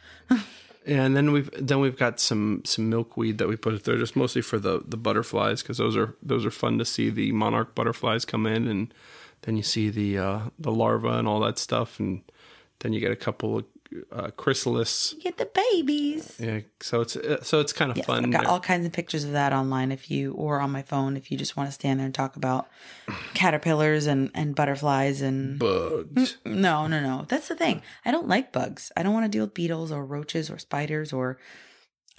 And 0.86 1.16
then 1.16 1.32
we've 1.32 1.50
then 1.56 1.80
we've 1.80 1.98
got 1.98 2.20
some 2.20 2.64
some 2.66 2.90
milkweed 2.90 3.38
that 3.38 3.48
we 3.48 3.56
put 3.56 3.84
there 3.84 3.98
just 3.98 4.16
mostly 4.16 4.42
for 4.42 4.58
the 4.58 4.82
the 4.84 4.98
butterflies 4.98 5.62
because 5.62 5.78
those 5.78 5.96
are 5.96 6.16
those 6.24 6.44
are 6.44 6.52
fun 6.52 6.80
to 6.80 6.86
see 6.86 7.12
the 7.12 7.32
monarch 7.34 7.76
butterflies 7.76 8.26
come 8.26 8.48
in 8.48 8.68
and 8.68 8.94
then 9.44 9.56
you 9.56 9.64
see 9.64 9.90
the 9.90 10.18
uh, 10.18 10.40
the 10.58 10.72
larva 10.72 11.20
and 11.20 11.28
all 11.28 11.40
that 11.42 11.60
stuff 11.60 12.00
and 12.00 12.24
then 12.80 12.94
you 12.94 13.00
get 13.00 13.12
a 13.12 13.16
couple 13.16 13.60
of 13.60 13.66
uh, 14.12 14.30
chrysalis. 14.38 15.16
Get 15.22 15.38
the 15.38 15.46
babies. 15.46 16.38
Yeah, 16.40 16.62
so 16.82 17.02
it's 17.02 17.16
uh, 17.16 17.42
so 17.44 17.60
it's 17.60 17.74
kind 17.74 17.92
of 17.92 17.98
Yes, 17.98 18.06
fun. 18.06 18.26
I've 18.26 18.32
got 18.32 18.44
there. 18.44 18.52
all 18.52 18.60
kinds 18.60 18.86
of 18.86 18.92
pictures 18.94 19.24
of 19.24 19.32
that 19.34 19.54
online 19.54 19.92
if 19.92 20.10
you 20.10 20.34
or 20.34 20.60
on 20.62 20.72
my 20.72 20.82
phone 20.82 21.18
if 21.18 21.30
you 21.32 21.38
just 21.38 21.58
want 21.58 21.68
to 21.68 21.72
stand 21.74 22.00
there 22.00 22.06
and 22.06 22.16
talk 22.16 22.36
about 22.36 22.68
caterpillars 23.34 24.06
and 24.08 24.32
and 24.34 24.56
butterflies 24.56 25.22
and 25.22 25.60
bugs. 25.60 26.38
no 26.46 26.88
no 26.88 27.00
no 27.02 27.26
that's 27.28 27.48
the 27.48 27.56
thing 27.56 27.82
I 28.06 28.12
don't 28.12 28.28
like 28.28 28.52
bugs 28.52 28.92
I 28.96 29.04
don't 29.04 29.14
want 29.14 29.26
to 29.26 29.30
deal 29.30 29.46
with 29.46 29.54
beetles 29.54 29.92
or 29.92 30.06
roaches 30.06 30.50
or 30.50 30.58
spiders 30.58 31.12
or 31.14 31.38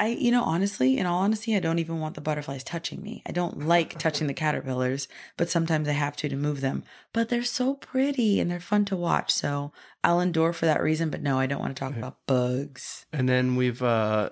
I 0.03 0.09
you 0.09 0.33
know 0.33 0.43
honestly 0.43 0.99
in 0.99 1.07
all 1.07 1.21
honesty 1.21 1.55
I 1.55 1.61
don't 1.61 1.79
even 1.79 2.01
want 2.01 2.17
the 2.17 2.21
butterflies 2.21 2.65
touching 2.65 3.01
me. 3.03 3.23
I 3.25 3.31
don't 3.31 3.67
like 3.67 3.99
touching 4.01 4.27
the 4.27 4.35
caterpillars 4.35 5.07
but 5.37 5.49
sometimes 5.49 5.89
I 5.89 5.93
have 5.93 6.17
to 6.17 6.29
to 6.29 6.35
move 6.35 6.61
them. 6.61 6.83
But 7.13 7.29
they're 7.29 7.45
so 7.45 7.75
pretty 7.75 8.41
and 8.41 8.51
they're 8.51 8.59
fun 8.59 8.85
to 8.87 8.97
watch 8.97 9.33
so 9.33 9.71
I'll 10.03 10.21
endure 10.21 10.53
for 10.53 10.67
that 10.67 10.83
reason 10.83 11.09
but 11.09 11.23
no 11.23 11.39
I 11.39 11.47
don't 11.47 11.61
want 11.61 11.77
to 11.77 11.81
talk 11.81 11.97
about 11.97 12.27
bugs. 12.27 13.07
And 13.13 13.29
then 13.29 13.55
we've 13.55 13.81
uh 13.81 14.31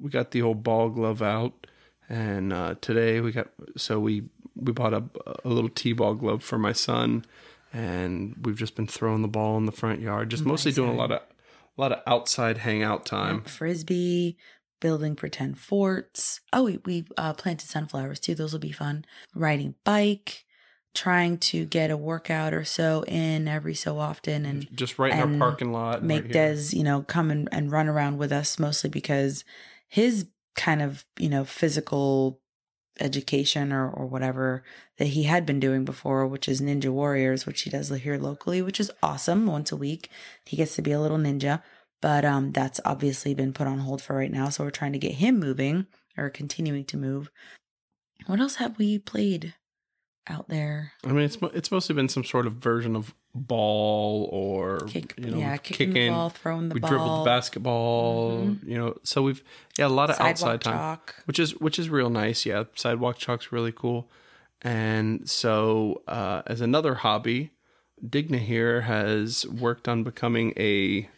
we 0.00 0.10
got 0.10 0.32
the 0.32 0.42
old 0.42 0.64
ball 0.64 0.88
glove 0.90 1.22
out 1.22 1.68
and 2.08 2.52
uh 2.52 2.74
today 2.80 3.20
we 3.20 3.30
got 3.30 3.48
so 3.76 4.00
we 4.00 4.24
we 4.56 4.72
bought 4.72 4.94
a 4.94 5.04
a 5.44 5.48
little 5.48 5.70
t-ball 5.70 6.14
glove 6.14 6.42
for 6.42 6.58
my 6.58 6.72
son 6.72 7.24
and 7.72 8.34
we've 8.42 8.58
just 8.58 8.74
been 8.74 8.88
throwing 8.88 9.22
the 9.22 9.28
ball 9.28 9.56
in 9.58 9.66
the 9.66 9.72
front 9.72 10.00
yard 10.00 10.28
just 10.28 10.44
mostly 10.44 10.72
doing 10.72 10.90
a 10.90 10.94
lot 10.94 11.12
of 11.12 11.20
a 11.76 11.80
lot 11.80 11.92
of 11.92 12.00
outside 12.06 12.58
hangout 12.58 13.04
time. 13.04 13.42
frisbee, 13.42 14.36
building 14.84 15.16
pretend 15.16 15.58
forts. 15.58 16.40
Oh, 16.52 16.64
we, 16.64 16.78
we 16.84 17.06
uh, 17.16 17.32
planted 17.32 17.70
sunflowers 17.70 18.20
too. 18.20 18.34
Those 18.34 18.52
will 18.52 18.60
be 18.60 18.70
fun. 18.70 19.06
Riding 19.34 19.76
bike, 19.82 20.44
trying 20.92 21.38
to 21.38 21.64
get 21.64 21.90
a 21.90 21.96
workout 21.96 22.52
or 22.52 22.64
so 22.64 23.02
in 23.08 23.48
every 23.48 23.74
so 23.74 23.98
often, 23.98 24.44
and 24.44 24.68
just 24.76 24.98
right 24.98 25.10
in 25.10 25.18
our 25.18 25.38
parking 25.38 25.72
lot. 25.72 26.04
make 26.04 26.24
right. 26.24 26.32
Des, 26.32 26.76
you 26.76 26.84
know, 26.84 27.00
come 27.00 27.30
and, 27.30 27.48
and 27.50 27.72
run 27.72 27.88
around 27.88 28.18
with 28.18 28.30
us 28.30 28.58
mostly 28.58 28.90
because 28.90 29.42
his 29.88 30.26
kind 30.54 30.82
of, 30.82 31.06
you 31.18 31.30
know, 31.30 31.46
physical 31.46 32.42
education 33.00 33.72
or, 33.72 33.88
or 33.88 34.04
whatever 34.04 34.62
that 34.98 35.06
he 35.06 35.22
had 35.22 35.46
been 35.46 35.60
doing 35.60 35.86
before, 35.86 36.26
which 36.26 36.46
is 36.46 36.60
Ninja 36.60 36.90
Warriors, 36.90 37.46
which 37.46 37.62
he 37.62 37.70
does 37.70 37.88
here 37.88 38.18
locally, 38.18 38.60
which 38.60 38.78
is 38.78 38.92
awesome. 39.02 39.46
Once 39.46 39.72
a 39.72 39.76
week, 39.76 40.10
he 40.44 40.58
gets 40.58 40.76
to 40.76 40.82
be 40.82 40.92
a 40.92 41.00
little 41.00 41.16
ninja. 41.16 41.62
But 42.00 42.24
um, 42.24 42.52
that's 42.52 42.80
obviously 42.84 43.34
been 43.34 43.52
put 43.52 43.66
on 43.66 43.78
hold 43.78 44.02
for 44.02 44.16
right 44.16 44.30
now. 44.30 44.50
So 44.50 44.64
we're 44.64 44.70
trying 44.70 44.92
to 44.92 44.98
get 44.98 45.14
him 45.14 45.38
moving 45.38 45.86
or 46.16 46.28
continuing 46.30 46.84
to 46.86 46.96
move. 46.96 47.30
What 48.26 48.40
else 48.40 48.56
have 48.56 48.78
we 48.78 48.98
played 48.98 49.54
out 50.28 50.48
there? 50.48 50.92
I 51.04 51.08
mean, 51.08 51.24
it's 51.24 51.38
it's 51.54 51.70
mostly 51.70 51.94
been 51.94 52.08
some 52.08 52.24
sort 52.24 52.46
of 52.46 52.54
version 52.54 52.96
of 52.96 53.14
ball 53.34 54.28
or 54.32 54.78
Kick, 54.86 55.14
you 55.18 55.30
know 55.30 55.38
yeah, 55.38 55.56
kicking, 55.56 55.92
the 55.92 56.08
ball, 56.10 56.30
throwing 56.30 56.68
the 56.68 56.74
we 56.74 56.80
ball, 56.80 56.90
dribbled 56.90 57.20
the 57.20 57.24
basketball. 57.24 58.38
Mhm. 58.42 58.68
You 58.68 58.78
know, 58.78 58.96
so 59.02 59.22
we've 59.22 59.42
yeah 59.78 59.86
a 59.86 59.88
lot 59.88 60.10
of 60.10 60.16
sidewalk 60.16 60.30
outside 60.30 60.60
time, 60.60 60.78
chalk. 60.78 61.14
which 61.26 61.38
is 61.38 61.56
which 61.60 61.78
is 61.78 61.90
real 61.90 62.10
nice. 62.10 62.46
Yeah, 62.46 62.64
sidewalk 62.74 63.18
chalk's 63.18 63.52
really 63.52 63.72
cool. 63.72 64.10
And 64.62 65.28
so, 65.28 66.02
uh, 66.08 66.42
as 66.46 66.62
another 66.62 66.94
hobby, 66.94 67.50
Digna 68.02 68.38
here 68.38 68.82
has 68.82 69.46
worked 69.46 69.88
on 69.88 70.04
becoming 70.04 70.54
a 70.56 71.08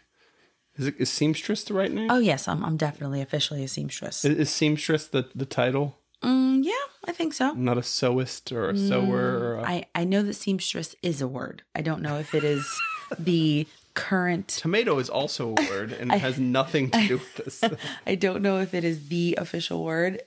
is 0.76 0.86
it 0.86 0.94
is 0.98 1.10
seamstress 1.10 1.64
the 1.64 1.74
right 1.74 1.90
name? 1.90 2.10
Oh 2.10 2.18
yes, 2.18 2.48
I'm 2.48 2.64
I'm 2.64 2.76
definitely 2.76 3.20
officially 3.20 3.64
a 3.64 3.68
seamstress. 3.68 4.24
Is, 4.24 4.36
is 4.38 4.50
seamstress 4.50 5.06
the 5.08 5.28
the 5.34 5.46
title? 5.46 5.98
Mm, 6.22 6.64
yeah, 6.64 6.72
I 7.04 7.12
think 7.12 7.34
so. 7.34 7.52
Not 7.52 7.78
a 7.78 7.82
sewist 7.82 8.50
or 8.52 8.70
a 8.70 8.76
sewer 8.76 9.38
or 9.38 9.54
a, 9.56 9.62
I 9.62 9.84
I 9.94 10.04
know 10.04 10.22
that 10.22 10.34
seamstress 10.34 10.96
is 11.02 11.20
a 11.20 11.28
word. 11.28 11.62
I 11.74 11.82
don't 11.82 12.02
know 12.02 12.18
if 12.18 12.34
it 12.34 12.44
is 12.44 12.66
the 13.18 13.66
current. 13.94 14.48
tomato 14.48 14.98
is 14.98 15.08
also 15.08 15.54
a 15.56 15.68
word 15.70 15.92
and 15.92 16.12
it 16.12 16.20
has 16.20 16.38
nothing 16.38 16.90
to 16.90 17.06
do 17.06 17.14
with 17.18 17.34
this. 17.36 17.64
I 18.06 18.14
don't 18.14 18.42
know 18.42 18.60
if 18.60 18.74
it 18.74 18.84
is 18.84 19.08
the 19.08 19.36
official 19.38 19.84
word, 19.84 20.22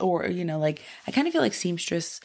or 0.00 0.26
you 0.26 0.44
know, 0.44 0.58
like 0.58 0.82
I 1.06 1.10
kind 1.10 1.26
of 1.26 1.32
feel 1.32 1.42
like 1.42 1.54
seamstress 1.54 2.20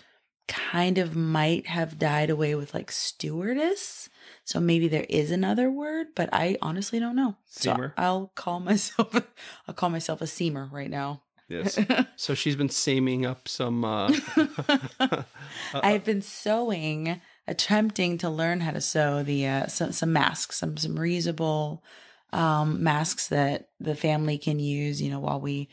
kind 0.48 0.98
of 0.98 1.16
might 1.16 1.68
have 1.68 2.00
died 2.00 2.30
away 2.30 2.56
with 2.56 2.74
like 2.74 2.92
stewardess. 2.92 4.10
So 4.48 4.62
maybe 4.62 4.88
there 4.88 5.06
is 5.10 5.30
another 5.30 5.70
word, 5.70 6.08
but 6.16 6.30
I 6.32 6.58
honestly 6.62 7.01
don't 7.01 7.18
know. 7.18 7.36
So 7.50 7.92
I'll 7.98 8.32
call 8.34 8.60
myself. 8.72 9.13
I'll 9.68 9.75
call 9.75 9.89
myself 9.89 10.22
a 10.22 10.24
seamer 10.24 10.72
right 10.72 10.89
now. 10.89 11.24
Yes. 11.50 11.77
So 12.16 12.34
she's 12.34 12.56
been 12.56 12.70
seaming 12.70 13.25
up 13.25 13.50
some. 13.50 13.84
Uh, 13.84 14.13
I've 15.74 16.06
been 16.06 16.22
sewing, 16.22 17.20
attempting 17.46 18.18
to 18.20 18.30
learn 18.30 18.62
how 18.62 18.72
to 18.72 18.80
sew 18.80 19.22
the 19.22 19.46
uh, 19.48 19.68
some, 19.68 19.92
some 19.92 20.13
masks, 20.13 20.56
some 20.58 20.77
some 20.77 20.96
reusable 20.96 21.82
um, 22.32 22.82
masks 22.82 23.27
that 23.27 23.68
the 23.82 23.96
family 23.96 24.38
can 24.38 24.60
use. 24.60 25.01
You 25.01 25.12
know, 25.12 25.20
while 25.20 25.42
we 25.42 25.68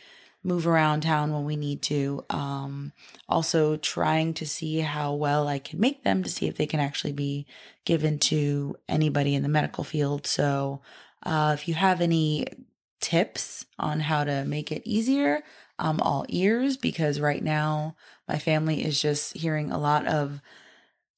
move 0.45 0.67
around 0.67 1.01
town 1.01 1.33
when 1.33 1.45
we 1.45 1.57
need 1.57 1.83
to. 1.83 2.25
Um, 2.31 2.93
also, 3.29 3.77
trying 3.77 4.35
to 4.35 4.47
see 4.47 4.81
how 4.81 5.15
well 5.15 5.49
I 5.49 5.59
can 5.59 5.81
make 5.81 6.05
them 6.05 6.23
to 6.23 6.31
see 6.31 6.47
if 6.47 6.57
they 6.57 6.67
can 6.67 6.81
actually 6.81 7.13
be 7.13 7.47
given 7.85 8.19
to 8.21 8.77
anybody 8.89 9.35
in 9.35 9.43
the 9.43 9.49
medical 9.49 9.83
field. 9.83 10.27
So, 10.27 10.83
uh, 11.25 11.53
if 11.55 11.67
you 11.67 11.75
have 11.75 12.01
any 12.01 12.47
tips 13.01 13.65
on 13.79 14.01
how 14.01 14.25
to 14.25 14.45
make 14.45 14.71
it 14.71 14.83
easier, 14.85 15.43
I'm 15.79 16.01
all 16.01 16.27
ears 16.29 16.77
because 16.77 17.19
right 17.19 17.43
now 17.43 17.97
my 18.29 18.39
family 18.39 18.85
is 18.85 19.01
just 19.01 19.37
hearing 19.37 19.73
a 19.73 19.79
lot 19.79 20.07
of 20.07 20.41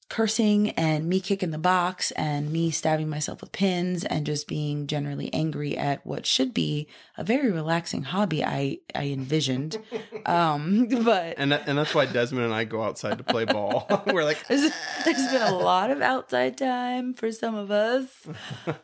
cursing 0.09 0.69
and 0.71 1.07
me 1.07 1.19
kicking 1.19 1.51
the 1.51 1.57
box 1.57 2.11
and 2.11 2.51
me 2.51 2.71
stabbing 2.71 3.09
myself 3.09 3.41
with 3.41 3.51
pins 3.51 4.05
and 4.05 4.25
just 4.25 4.47
being 4.47 4.87
generally 4.87 5.33
angry 5.33 5.77
at 5.77 6.05
what 6.05 6.25
should 6.25 6.53
be 6.53 6.87
a 7.17 7.23
very 7.23 7.51
relaxing 7.51 8.03
hobby 8.03 8.43
I 8.43 8.79
I 8.95 9.07
envisioned. 9.07 9.77
Um 10.25 10.87
but 11.05 11.35
and 11.37 11.53
that, 11.53 11.67
and 11.67 11.77
that's 11.77 11.95
why 11.95 12.05
Desmond 12.05 12.45
and 12.45 12.53
I 12.53 12.65
go 12.65 12.83
outside 12.83 13.17
to 13.17 13.23
play 13.23 13.45
ball. 13.45 13.87
We're 14.07 14.25
like, 14.25 14.45
there's, 14.47 14.71
there's 15.05 15.31
been 15.31 15.41
a 15.41 15.55
lot 15.55 15.89
of 15.89 16.01
outside 16.01 16.57
time 16.57 17.13
for 17.13 17.31
some 17.31 17.55
of 17.55 17.71
us. 17.71 18.27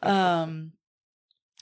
Um, 0.02 0.72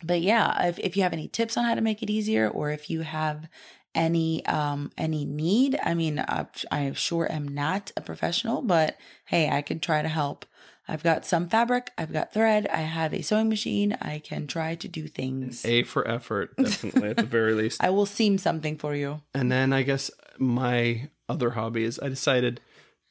but 0.03 0.21
yeah, 0.21 0.67
if, 0.67 0.79
if 0.79 0.97
you 0.97 1.03
have 1.03 1.13
any 1.13 1.27
tips 1.27 1.57
on 1.57 1.65
how 1.65 1.75
to 1.75 1.81
make 1.81 2.01
it 2.03 2.09
easier, 2.09 2.47
or 2.47 2.71
if 2.71 2.89
you 2.89 3.01
have 3.01 3.47
any 3.93 4.45
um 4.45 4.91
any 4.97 5.25
need, 5.25 5.79
I 5.83 5.93
mean, 5.93 6.19
I, 6.19 6.47
I 6.71 6.91
sure 6.93 7.31
am 7.31 7.47
not 7.47 7.91
a 7.97 8.01
professional, 8.01 8.61
but 8.61 8.97
hey, 9.25 9.49
I 9.49 9.61
can 9.61 9.79
try 9.79 10.01
to 10.01 10.07
help. 10.07 10.45
I've 10.87 11.03
got 11.03 11.25
some 11.25 11.47
fabric, 11.47 11.91
I've 11.97 12.11
got 12.11 12.33
thread, 12.33 12.67
I 12.67 12.81
have 12.81 13.13
a 13.13 13.21
sewing 13.21 13.49
machine. 13.49 13.95
I 14.01 14.19
can 14.19 14.47
try 14.47 14.75
to 14.75 14.87
do 14.87 15.07
things. 15.07 15.63
A 15.63 15.83
for 15.83 16.05
effort, 16.07 16.55
definitely 16.57 17.09
at 17.09 17.17
the 17.17 17.23
very 17.23 17.53
least. 17.61 17.83
I 17.83 17.91
will 17.91 18.05
seam 18.05 18.37
something 18.37 18.77
for 18.77 18.95
you. 18.95 19.21
And 19.33 19.51
then 19.51 19.71
I 19.73 19.83
guess 19.83 20.11
my 20.37 21.09
other 21.29 21.51
hobby 21.51 21.83
is 21.83 21.99
I 21.99 22.09
decided 22.09 22.59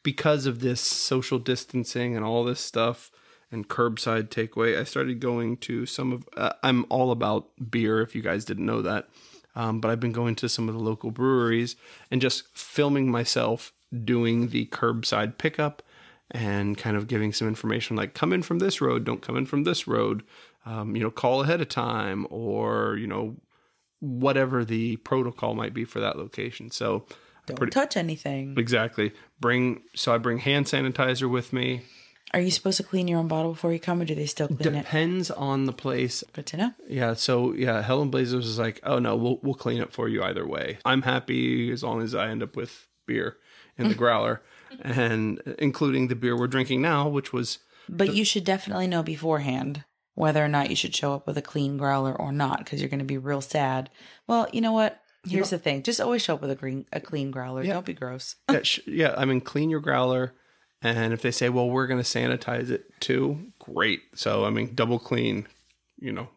because 0.03 0.47
of 0.47 0.61
this 0.61 0.81
social 0.81 1.39
distancing 1.39 2.17
and 2.17 2.25
all 2.25 2.45
this 2.45 2.61
stuff 2.61 3.11
and 3.53 3.69
curbside 3.69 4.29
takeaway, 4.29 4.79
I 4.79 4.85
started 4.85 5.21
going 5.21 5.57
to 5.59 5.87
some 5.87 6.13
of. 6.13 6.29
Uh, 6.37 6.53
I'm 6.63 6.87
all 6.89 7.11
about 7.11 7.49
beer. 7.71 8.01
If 8.01 8.15
you 8.15 8.23
guys 8.23 8.45
didn't 8.45 8.67
know 8.67 8.83
that, 8.83 9.09
um, 9.57 9.81
but 9.81 9.91
I've 9.91 10.01
been 10.01 10.13
going 10.13 10.35
to 10.37 10.49
some 10.49 10.69
of 10.69 10.75
the 10.75 10.81
local 10.81 11.11
breweries 11.11 11.77
and 12.11 12.21
just 12.21 12.45
filming 12.57 13.11
myself 13.11 13.73
doing 14.05 14.49
the 14.49 14.67
curbside 14.67 15.39
pickup 15.39 15.83
and 16.31 16.79
kind 16.79 16.97
of 16.97 17.09
giving 17.09 17.33
some 17.33 17.49
information 17.49 17.97
like 17.97 18.15
come 18.15 18.33
in 18.33 18.43
from 18.43 18.61
this 18.61 18.81
road, 18.81 19.05
don't 19.05 19.21
come 19.23 19.37
in 19.37 19.47
from 19.47 19.65
this 19.65 19.87
road. 19.89 20.23
Um, 20.67 20.95
you 20.95 21.03
know, 21.03 21.11
call 21.11 21.43
ahead 21.43 21.61
of 21.63 21.69
time, 21.71 22.27
or 22.31 22.97
you 22.99 23.07
know, 23.07 23.37
whatever 24.01 24.65
the 24.65 24.97
protocol 24.97 25.55
might 25.55 25.75
be 25.75 25.85
for 25.85 26.01
that 26.01 26.17
location. 26.19 26.71
So 26.71 27.07
Don't 27.47 27.57
Pretty- 27.57 27.71
touch 27.73 27.97
anything. 27.97 28.55
exactly 28.59 29.13
bring 29.41 29.83
so 29.95 30.15
I 30.15 30.19
bring 30.19 30.39
hand 30.39 30.67
sanitizer 30.67 31.29
with 31.31 31.53
me. 31.53 31.83
Are 32.33 32.41
you 32.41 32.51
supposed 32.51 32.77
to 32.77 32.85
clean 32.85 33.09
your 33.09 33.19
own 33.19 33.27
bottle 33.29 33.53
before 33.53 33.73
you 33.73 33.81
come, 33.81 34.01
or 34.01 34.05
do 34.05 34.15
they 34.15 34.27
still 34.27 34.47
clean 34.47 34.75
it? 34.75 34.83
Depends 34.83 35.31
on 35.33 35.65
the 35.67 35.73
place. 35.73 36.23
Good 36.33 36.47
to 36.47 36.57
know. 36.57 36.75
Yeah, 36.89 37.15
so 37.15 37.53
yeah, 37.55 37.83
Helen 37.83 38.11
Blazers 38.11 38.47
is 38.47 38.59
like, 38.59 38.79
oh 38.85 38.99
no, 39.01 39.17
we'll 39.17 39.41
we'll 39.43 39.55
clean 39.55 39.81
it 39.83 39.93
for 39.93 40.09
you 40.09 40.23
either 40.23 40.47
way. 40.47 40.79
I'm 40.85 41.03
happy 41.03 41.73
as 41.73 41.83
long 41.83 42.03
as 42.03 42.15
I 42.15 42.29
end 42.29 42.43
up 42.43 42.55
with 42.57 42.87
beer 43.07 43.37
in 43.77 43.89
the 43.89 43.95
growler, 44.03 44.43
and 44.81 45.41
including 45.59 46.09
the 46.09 46.15
beer 46.15 46.37
we're 46.39 46.47
drinking 46.47 46.83
now, 46.83 47.09
which 47.09 47.33
was 47.33 47.59
But 47.89 48.15
you 48.15 48.25
should 48.25 48.45
definitely 48.45 48.87
know 48.87 49.03
beforehand 49.03 49.85
whether 50.15 50.45
or 50.45 50.49
not 50.49 50.71
you 50.71 50.77
should 50.77 50.95
show 50.95 51.15
up 51.15 51.27
with 51.27 51.37
a 51.39 51.43
clean 51.43 51.79
growler 51.79 52.15
or 52.15 52.31
not, 52.31 52.59
because 52.59 52.81
you're 52.81 52.91
going 52.91 52.99
to 52.99 53.05
be 53.05 53.19
real 53.19 53.41
sad. 53.41 53.91
Well, 54.27 54.49
you 54.53 54.61
know 54.61 54.73
what? 54.73 55.01
Here's 55.29 55.51
the 55.51 55.59
thing: 55.59 55.83
just 55.83 56.01
always 56.01 56.23
show 56.23 56.35
up 56.35 56.43
with 56.43 56.51
a 56.53 56.55
green, 56.55 56.87
a 56.93 57.01
clean 57.01 57.31
growler. 57.33 57.65
Don't 57.65 57.85
be 57.85 57.93
gross. 57.93 58.37
yeah, 58.51 58.63
sh- 58.63 58.81
yeah, 58.87 59.15
I 59.17 59.25
mean, 59.25 59.41
clean 59.41 59.69
your 59.69 59.81
growler. 59.81 60.33
And 60.83 61.13
if 61.13 61.21
they 61.21 61.31
say, 61.31 61.49
well, 61.51 61.69
we're 61.69 61.87
going 61.87 62.03
to 62.03 62.09
sanitize 62.09 62.71
it 62.71 63.01
too, 63.01 63.53
great. 63.59 64.01
So, 64.15 64.45
I 64.45 64.51
mean, 64.51 64.75
double 64.75 64.99
clean, 64.99 65.47
you 65.99 66.11
know, 66.11 66.29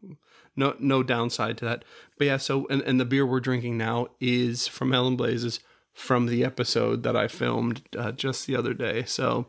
no 0.56 0.76
no 0.80 1.02
downside 1.02 1.58
to 1.60 1.66
that. 1.66 1.86
But 2.18 2.28
yeah, 2.28 2.38
so, 2.38 2.68
and, 2.68 2.82
and 2.82 3.00
the 3.00 3.06
beer 3.06 3.26
we're 3.26 3.40
drinking 3.40 3.78
now 3.78 4.08
is 4.20 4.68
from 4.68 4.92
Hell 4.92 5.08
'n 5.08 5.16
Blazes 5.16 5.60
from 5.94 6.26
the 6.26 6.44
episode 6.44 7.04
that 7.04 7.16
I 7.16 7.28
filmed 7.28 7.84
uh, 7.98 8.12
just 8.12 8.46
the 8.46 8.56
other 8.56 8.74
day. 8.74 9.04
So, 9.06 9.46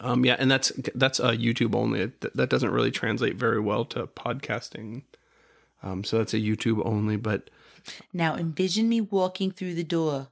um, 0.00 0.24
yeah, 0.24 0.36
and 0.38 0.50
that's 0.50 0.72
that's 0.94 1.20
uh, 1.20 1.32
YouTube 1.32 1.74
only. 1.74 2.06
That, 2.06 2.34
that 2.34 2.50
doesn't 2.50 2.70
really 2.70 2.90
translate 2.90 3.36
very 3.36 3.60
well 3.60 3.84
to 3.86 4.06
podcasting. 4.06 5.02
Um, 5.82 6.04
so 6.04 6.18
that's 6.18 6.32
a 6.34 6.38
YouTube 6.38 6.80
only, 6.86 7.16
but 7.16 7.50
Now 8.12 8.36
envision 8.36 8.88
me 8.88 9.00
walking 9.00 9.50
through 9.50 9.74
the 9.74 9.84
door. 9.84 10.28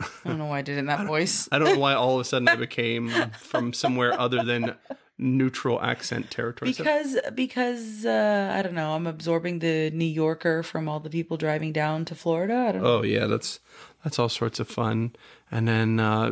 I 0.00 0.28
don't 0.28 0.38
know 0.38 0.46
why 0.46 0.58
I 0.58 0.62
did 0.62 0.76
it 0.76 0.80
in 0.80 0.86
that 0.86 1.06
voice. 1.14 1.48
I 1.52 1.58
don't 1.58 1.74
know 1.74 1.80
why 1.80 1.94
all 1.94 2.14
of 2.14 2.20
a 2.20 2.24
sudden 2.24 2.48
I 2.48 2.56
became 2.68 3.10
from 3.38 3.72
somewhere 3.72 4.18
other 4.18 4.42
than 4.44 4.74
neutral 5.18 5.80
accent 5.82 6.30
territory. 6.30 6.72
Because 6.72 7.18
because 7.34 8.06
uh, 8.06 8.54
I 8.56 8.62
don't 8.62 8.74
know, 8.74 8.92
I'm 8.94 9.06
absorbing 9.06 9.58
the 9.58 9.90
New 9.90 10.06
Yorker 10.06 10.62
from 10.62 10.88
all 10.88 11.00
the 11.00 11.10
people 11.10 11.36
driving 11.36 11.72
down 11.72 12.04
to 12.06 12.14
Florida. 12.14 12.54
I 12.68 12.72
don't 12.72 12.82
know. 12.82 12.98
oh 12.98 13.02
yeah, 13.02 13.26
that's 13.26 13.60
that's 14.02 14.18
all 14.18 14.28
sorts 14.30 14.58
of 14.60 14.68
fun. 14.68 15.14
And 15.50 15.66
then 15.68 16.00
uh, 16.00 16.30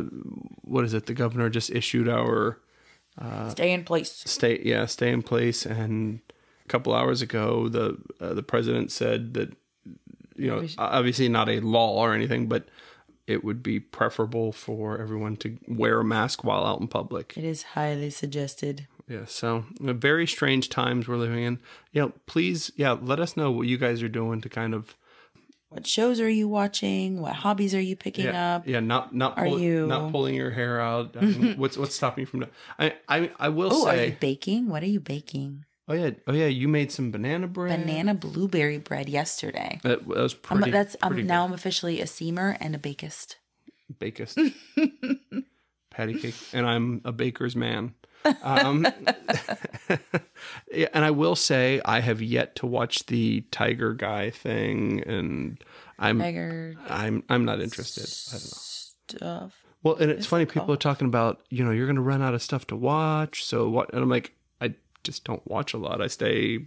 what 0.61 0.83
is 0.85 0.93
it? 0.93 1.05
The 1.05 1.13
governor 1.13 1.49
just 1.49 1.69
issued 1.69 2.09
our 2.09 2.59
Stay 3.49 3.73
in 3.73 3.83
place. 3.83 4.11
stay 4.25 4.61
yeah 4.63 4.85
stay 4.85 5.11
in 5.11 5.21
place, 5.21 5.65
and 5.65 6.21
a 6.65 6.67
couple 6.69 6.93
hours 6.95 7.21
ago 7.21 7.67
the 7.67 7.97
uh, 8.21 8.33
the 8.33 8.43
president 8.43 8.91
said 8.93 9.33
that 9.33 9.51
you 10.37 10.47
know 10.47 10.65
obviously 10.77 11.27
not 11.27 11.49
a 11.49 11.59
law 11.59 12.01
or 12.01 12.13
anything, 12.13 12.47
but 12.47 12.69
it 13.29 13.43
would 13.43 13.61
be 13.61 13.79
preferable 13.79 14.51
for 14.51 14.99
everyone 14.99 15.37
to 15.37 15.57
wear 15.67 15.99
a 15.99 16.03
mask 16.03 16.43
while 16.43 16.65
out 16.65 16.81
in 16.81 16.87
public. 16.87 17.33
It 17.37 17.43
is 17.43 17.61
highly 17.63 18.09
suggested. 18.09 18.87
Yeah, 19.07 19.25
so 19.25 19.65
very 19.79 20.27
strange 20.27 20.69
times 20.69 21.07
we're 21.07 21.17
living 21.17 21.43
in. 21.43 21.59
You 21.91 22.01
know, 22.01 22.13
please, 22.25 22.71
yeah, 22.75 22.91
let 22.99 23.19
us 23.19 23.35
know 23.37 23.51
what 23.51 23.67
you 23.67 23.77
guys 23.77 24.01
are 24.03 24.09
doing 24.09 24.41
to 24.41 24.49
kind 24.49 24.73
of 24.73 24.95
What 25.69 25.85
shows 25.85 26.19
are 26.19 26.29
you 26.29 26.47
watching? 26.47 27.21
What 27.21 27.33
hobbies 27.33 27.73
are 27.75 27.81
you 27.81 27.95
picking 27.95 28.25
yeah, 28.25 28.55
up? 28.55 28.67
Yeah, 28.67 28.79
not 28.79 29.13
not 29.13 29.37
Are 29.37 29.45
pull, 29.45 29.59
you- 29.59 29.87
not 29.87 30.11
pulling 30.11 30.35
your 30.35 30.51
hair 30.51 30.81
out. 30.81 31.15
I 31.15 31.21
mean, 31.21 31.57
what's 31.61 31.77
what's 31.77 31.95
stopping 31.95 32.23
you 32.23 32.25
from? 32.25 32.45
I 32.79 32.95
I 33.07 33.31
I 33.39 33.49
will 33.49 33.71
say 33.71 33.77
Oh, 33.77 33.87
are 33.87 34.05
you 34.05 34.17
baking? 34.19 34.67
What 34.69 34.81
are 34.83 34.87
you 34.87 34.99
baking? 34.99 35.65
Oh 35.89 35.93
yeah, 35.93 36.11
oh 36.27 36.33
yeah. 36.33 36.45
You 36.45 36.67
made 36.67 36.91
some 36.91 37.09
banana 37.09 37.47
bread. 37.47 37.79
Banana 37.79 38.13
blueberry 38.13 38.77
bread 38.77 39.09
yesterday. 39.09 39.79
That, 39.81 40.07
that 40.07 40.17
was 40.17 40.35
I'm, 40.49 40.57
pretty. 40.59 40.71
that's 40.71 40.95
I'm 41.01 41.13
pretty 41.13 41.27
now. 41.27 41.45
I'm 41.45 41.53
officially 41.53 41.99
a 41.99 42.05
seamer 42.05 42.55
and 42.59 42.75
a 42.75 42.77
bakist. 42.77 43.37
bakist, 43.99 44.37
patty 45.89 46.19
cake, 46.19 46.35
and 46.53 46.67
I'm 46.67 47.01
a 47.05 47.11
baker's 47.11 47.55
man. 47.55 47.95
Um, 48.43 48.85
and 50.93 51.05
I 51.05 51.09
will 51.09 51.35
say 51.35 51.81
I 51.83 52.01
have 52.01 52.21
yet 52.21 52.55
to 52.57 52.67
watch 52.67 53.07
the 53.07 53.41
Tiger 53.49 53.93
Guy 53.93 54.29
thing, 54.29 55.01
and 55.07 55.57
I'm 55.97 56.19
Tiger 56.19 56.75
I'm 56.87 57.23
I'm 57.29 57.45
not 57.45 57.61
interested. 57.61 58.03
I 58.03 58.37
don't 58.37 58.43
know. 58.43 59.47
stuff. 59.47 59.65
Well, 59.81 59.95
and 59.95 60.11
it's 60.11 60.19
It's 60.19 60.27
funny. 60.27 60.45
People 60.45 60.73
are 60.73 60.77
talking 60.77 61.07
about 61.07 61.41
you 61.49 61.63
know 61.63 61.71
you're 61.71 61.87
going 61.87 61.95
to 61.95 62.01
run 62.01 62.21
out 62.21 62.35
of 62.35 62.43
stuff 62.43 62.67
to 62.67 62.75
watch. 62.75 63.43
So 63.43 63.67
what? 63.69 63.91
And 63.91 64.03
I'm 64.03 64.09
like, 64.09 64.35
just 65.03 65.23
don't 65.23 65.45
watch 65.47 65.73
a 65.73 65.77
lot. 65.77 66.01
I 66.01 66.07
stay 66.07 66.65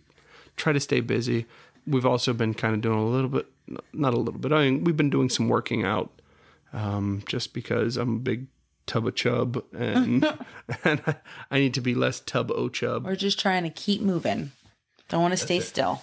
try 0.57 0.73
to 0.73 0.81
stay 0.81 1.01
busy. 1.01 1.47
We've 1.87 2.07
also 2.07 2.33
been 2.33 2.55
kind 2.55 2.75
of 2.75 2.81
doing 2.81 2.99
a 2.99 3.07
little 3.07 3.29
bit, 3.29 3.47
not 3.93 4.15
a 4.15 4.19
little 4.19 4.39
bit. 4.39 4.53
I 4.53 4.65
mean, 4.65 4.85
we've 4.85 4.97
been 4.97 5.11
doing 5.11 5.29
some 5.29 5.49
working 5.49 5.85
out, 5.85 6.21
um, 6.73 7.23
just 7.27 7.55
because 7.55 7.97
I'm 7.97 8.17
a 8.17 8.21
big 8.21 8.47
tub 8.87 9.07
of 9.07 9.15
chub, 9.15 9.63
and 9.73 10.25
and 10.85 11.03
I, 11.07 11.17
I 11.51 11.59
need 11.59 11.75
to 11.75 11.81
be 11.81 11.95
less 11.95 12.21
tub 12.21 12.51
o 12.51 12.69
chub. 12.69 13.05
We're 13.05 13.17
just 13.17 13.41
trying 13.41 13.65
to 13.65 13.71
keep 13.71 14.01
moving. 14.01 14.53
Don't 15.09 15.23
want 15.23 15.33
to 15.33 15.39
stay 15.39 15.61
still. 15.61 16.03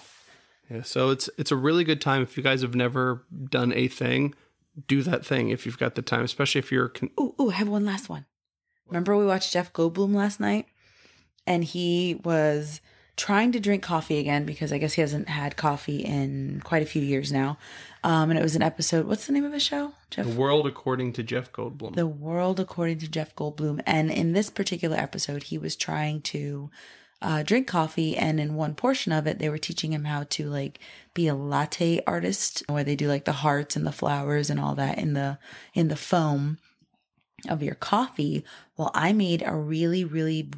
Yeah, 0.69 0.83
so 0.83 1.09
it's 1.09 1.29
it's 1.37 1.51
a 1.51 1.55
really 1.55 1.83
good 1.83 2.01
time 2.01 2.21
if 2.21 2.37
you 2.37 2.43
guys 2.43 2.61
have 2.61 2.75
never 2.75 3.25
done 3.49 3.73
a 3.73 3.87
thing, 3.87 4.35
do 4.87 5.01
that 5.03 5.25
thing 5.25 5.49
if 5.49 5.65
you've 5.65 5.79
got 5.79 5.95
the 5.95 6.01
time, 6.01 6.23
especially 6.23 6.59
if 6.59 6.71
you're 6.71 6.89
con- 6.89 7.09
Ooh, 7.19 7.33
ooh, 7.39 7.49
I 7.49 7.55
have 7.55 7.67
one 7.67 7.85
last 7.85 8.09
one. 8.09 8.25
Remember 8.87 9.15
we 9.17 9.25
watched 9.25 9.53
Jeff 9.53 9.71
Goldblum 9.73 10.13
last 10.13 10.39
night? 10.39 10.67
And 11.49 11.65
he 11.65 12.21
was 12.23 12.79
trying 13.19 13.51
to 13.51 13.59
drink 13.59 13.83
coffee 13.83 14.17
again 14.17 14.45
because 14.45 14.71
I 14.71 14.77
guess 14.77 14.93
he 14.93 15.01
hasn't 15.01 15.27
had 15.27 15.57
coffee 15.57 15.99
in 15.99 16.61
quite 16.63 16.81
a 16.81 16.85
few 16.85 17.01
years 17.01 17.33
now. 17.33 17.57
Um, 18.01 18.29
and 18.29 18.39
it 18.39 18.41
was 18.41 18.55
an 18.55 18.61
episode. 18.61 19.05
What's 19.07 19.27
the 19.27 19.33
name 19.33 19.43
of 19.43 19.51
the 19.51 19.59
show? 19.59 19.91
Jeff 20.09 20.25
the 20.25 20.31
world 20.31 20.65
according 20.65 21.11
to 21.13 21.23
Jeff 21.23 21.51
Goldblum. 21.51 21.95
The 21.95 22.07
World 22.07 22.61
According 22.61 22.99
to 22.99 23.09
Jeff 23.09 23.35
Goldblum. 23.35 23.81
And 23.85 24.09
in 24.09 24.31
this 24.31 24.49
particular 24.49 24.95
episode, 24.95 25.43
he 25.43 25.57
was 25.57 25.75
trying 25.75 26.21
to 26.21 26.69
uh, 27.21 27.43
drink 27.43 27.67
coffee. 27.67 28.15
And 28.15 28.39
in 28.39 28.55
one 28.55 28.73
portion 28.73 29.11
of 29.11 29.27
it, 29.27 29.37
they 29.37 29.49
were 29.49 29.57
teaching 29.57 29.91
him 29.91 30.05
how 30.05 30.23
to 30.29 30.47
like 30.47 30.79
be 31.13 31.27
a 31.27 31.35
latte 31.35 32.01
artist, 32.07 32.63
where 32.69 32.85
they 32.85 32.95
do 32.95 33.09
like 33.09 33.25
the 33.25 33.33
hearts 33.33 33.75
and 33.75 33.85
the 33.85 33.91
flowers 33.91 34.49
and 34.49 34.61
all 34.61 34.75
that 34.75 34.97
in 34.97 35.13
the 35.13 35.39
in 35.73 35.89
the 35.89 35.97
foam 35.97 36.57
of 37.49 37.61
your 37.61 37.75
coffee. 37.75 38.45
Well, 38.77 38.91
I 38.93 39.11
made 39.11 39.43
a 39.45 39.55
really, 39.55 40.05
really 40.05 40.51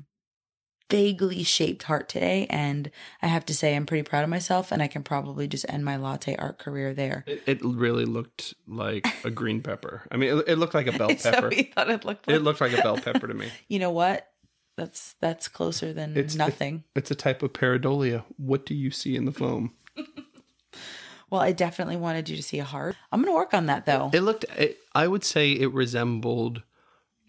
vaguely 0.91 1.41
shaped 1.43 1.83
heart 1.83 2.09
today 2.09 2.45
and 2.49 2.91
i 3.21 3.27
have 3.27 3.45
to 3.45 3.53
say 3.53 3.75
i'm 3.75 3.85
pretty 3.85 4.03
proud 4.03 4.23
of 4.23 4.29
myself 4.29 4.71
and 4.71 4.83
i 4.83 4.87
can 4.87 5.01
probably 5.03 5.47
just 5.47 5.65
end 5.69 5.85
my 5.85 5.95
latte 5.95 6.35
art 6.35 6.59
career 6.59 6.93
there 6.93 7.23
It, 7.25 7.41
it 7.47 7.59
really 7.63 8.05
looked 8.05 8.53
like 8.67 9.07
a 9.23 9.29
green 9.31 9.61
pepper. 9.61 10.03
I 10.11 10.17
mean, 10.17 10.37
it, 10.37 10.43
it 10.49 10.55
looked 10.57 10.73
like 10.73 10.87
a 10.87 10.91
bell 10.97 11.15
pepper. 11.15 11.49
what 11.49 11.73
thought 11.73 11.89
it 11.89 12.03
looked 12.05 12.27
like 12.27 12.35
It 12.35 12.39
looked 12.39 12.61
like 12.61 12.73
a 12.77 12.81
bell 12.81 12.97
pepper 13.05 13.27
to 13.27 13.33
me. 13.33 13.49
You 13.67 13.79
know 13.79 13.91
what? 13.91 14.27
That's 14.77 15.15
that's 15.19 15.47
closer 15.47 15.93
than 15.93 16.17
It's 16.17 16.35
nothing. 16.35 16.83
It's 16.95 17.11
a 17.11 17.15
type 17.15 17.43
of 17.43 17.53
pareidolia. 17.53 18.23
What 18.37 18.65
do 18.65 18.73
you 18.73 18.91
see 18.91 19.15
in 19.15 19.25
the 19.25 19.31
foam? 19.31 19.73
well, 21.29 21.41
I 21.41 21.51
definitely 21.51 21.97
wanted 21.97 22.29
you 22.29 22.35
to 22.37 22.43
see 22.43 22.59
a 22.59 22.63
heart. 22.63 22.95
I'm 23.11 23.21
gonna 23.21 23.35
work 23.35 23.53
on 23.53 23.65
that 23.67 23.85
though. 23.85 24.09
It 24.13 24.21
looked. 24.21 24.45
It, 24.57 24.77
I 24.93 25.07
would 25.07 25.23
say 25.23 25.51
it 25.51 25.71
resembled 25.73 26.63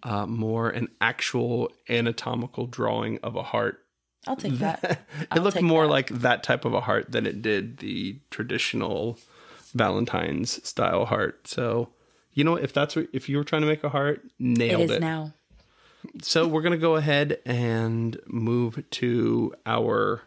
uh, 0.03 0.27
more 0.27 0.71
an 0.71 0.89
actual 1.01 1.71
anatomical 1.89 2.67
drawing 2.67 3.19
of 3.23 3.37
a 3.37 3.43
heart. 3.43 3.79
I'll 4.27 4.37
take 4.37 4.55
that. 4.55 5.01
it 5.35 5.43
looked 5.43 5.61
more 5.63 5.87
that. 5.87 5.93
like 5.93 6.09
that 6.09 6.43
type 6.43 6.65
of 6.65 6.75
a 6.75 6.81
heart 6.81 7.11
than 7.11 7.27
it 7.27 7.43
did 7.43 7.79
the 7.79 8.21
traditional 8.31 9.19
Valentine's 9.75 10.67
style 10.67 11.07
heart. 11.07 11.49
So, 11.49 11.89
you 12.33 12.45
know, 12.45 12.57
if 12.57 12.73
that's 12.73 12.95
what, 12.95 13.09
if 13.13 13.29
you 13.29 13.37
were 13.37 13.45
trying 13.45 13.63
to 13.63 13.69
make 13.69 13.85
a 13.85 13.89
heart, 13.89 14.23
nailed 14.39 14.83
is 14.83 14.91
it. 14.93 15.01
now. 15.01 15.33
So 16.21 16.47
we're 16.47 16.63
gonna 16.63 16.79
go 16.79 16.97
ahead 16.97 17.39
and 17.47 18.21
move 18.27 18.83
to 18.91 19.55
our 19.65 20.23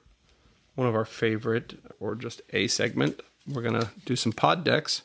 one 0.75 0.88
of 0.88 0.95
our 0.95 1.05
favorite, 1.05 1.79
or 1.99 2.15
just 2.15 2.41
a 2.51 2.67
segment. 2.67 3.21
We're 3.47 3.61
gonna 3.61 3.91
do 4.05 4.15
some 4.15 4.31
pod 4.31 4.63
decks. 4.63 5.03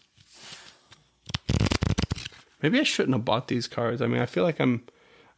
Maybe 2.63 2.79
I 2.81 2.83
shouldn't 2.83 3.15
have 3.15 3.25
bought 3.25 3.49
these 3.49 3.67
cards. 3.67 4.03
I 4.03 4.07
mean, 4.07 4.21
I 4.21 4.27
feel 4.27 4.45
like 4.45 4.61
I'm 4.61 4.83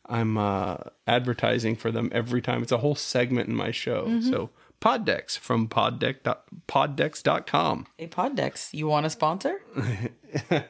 I'm 0.07 0.37
uh, 0.37 0.77
advertising 1.07 1.77
for 1.77 1.91
them 1.93 2.09
every 2.13 2.43
time. 2.43 2.63
It's 2.63 2.73
a 2.73 2.79
whole 2.79 2.95
segment 2.97 3.49
in 3.49 3.55
my 3.55 3.71
show. 3.71 4.21
So 4.21 4.51
pod 4.81 5.05
decks 5.05 5.37
from 5.37 5.69
poddeck 5.69 6.23
dot- 6.25 6.45
poddex.com. 6.67 7.87
Hey 7.97 8.09
Poddex, 8.09 8.75
you 8.75 8.89
want 8.89 9.07
a 9.07 9.11
sponsor? 9.11 9.61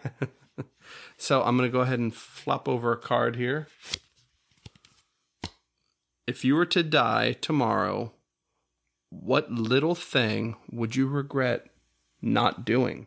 So 1.17 1.43
I'm 1.43 1.57
going 1.57 1.69
to 1.69 1.73
go 1.73 1.81
ahead 1.83 2.01
and 2.01 2.13
flop 2.15 2.69
over 2.69 2.93
a 2.93 2.97
card 2.97 3.37
here. 3.37 3.69
If 6.27 6.45
you 6.45 6.55
were 6.57 6.67
to 6.67 6.83
die 6.83 7.33
tomorrow, 7.33 8.13
what 9.11 9.51
little 9.53 9.95
thing 9.95 10.57
would 10.71 10.97
you 10.97 11.07
regret 11.07 11.67
not 12.21 12.65
doing? 12.65 13.07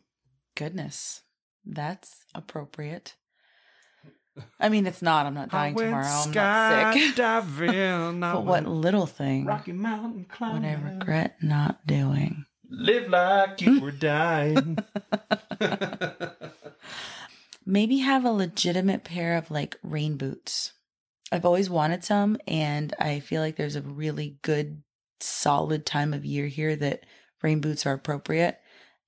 Goodness, 0.56 1.22
that's 1.66 2.24
appropriate. 2.34 3.16
I 4.60 4.70
mean, 4.70 4.86
it's 4.86 5.02
not. 5.02 5.26
I'm 5.26 5.34
not 5.34 5.50
dying 5.50 5.76
tomorrow. 5.76 6.06
I'm 6.06 6.32
not 6.32 6.94
sick. 6.94 7.16
Skydiving, 7.16 8.24
I 8.24 8.34
But 8.34 8.46
what 8.46 8.66
little 8.66 9.06
thing 9.06 9.46
Rocky 9.46 9.72
Mountain 9.72 10.18
would 10.20 10.30
climbing. 10.30 10.66
I 10.66 10.94
regret 10.94 11.38
not 11.42 11.86
doing? 11.88 12.46
Live 12.70 13.10
like 13.10 13.62
you 13.62 13.80
were 13.80 13.92
dying. 13.92 14.78
Maybe 17.66 17.98
have 18.00 18.26
a 18.26 18.32
legitimate 18.32 19.04
pair 19.04 19.38
of 19.38 19.50
like 19.50 19.80
rain 19.84 20.18
boots. 20.18 20.74
I've 21.32 21.46
always 21.46 21.70
wanted 21.70 22.04
some, 22.04 22.38
and 22.48 22.94
I 23.00 23.20
feel 23.20 23.42
like 23.42 23.56
there's 23.56 23.76
a 23.76 23.82
really 23.82 24.38
good, 24.42 24.84
solid 25.20 25.86
time 25.86 26.14
of 26.14 26.26
year 26.26 26.48
here 26.48 26.76
that 26.76 27.06
rain 27.42 27.62
boots 27.62 27.86
are 27.86 27.94
appropriate. 27.94 28.60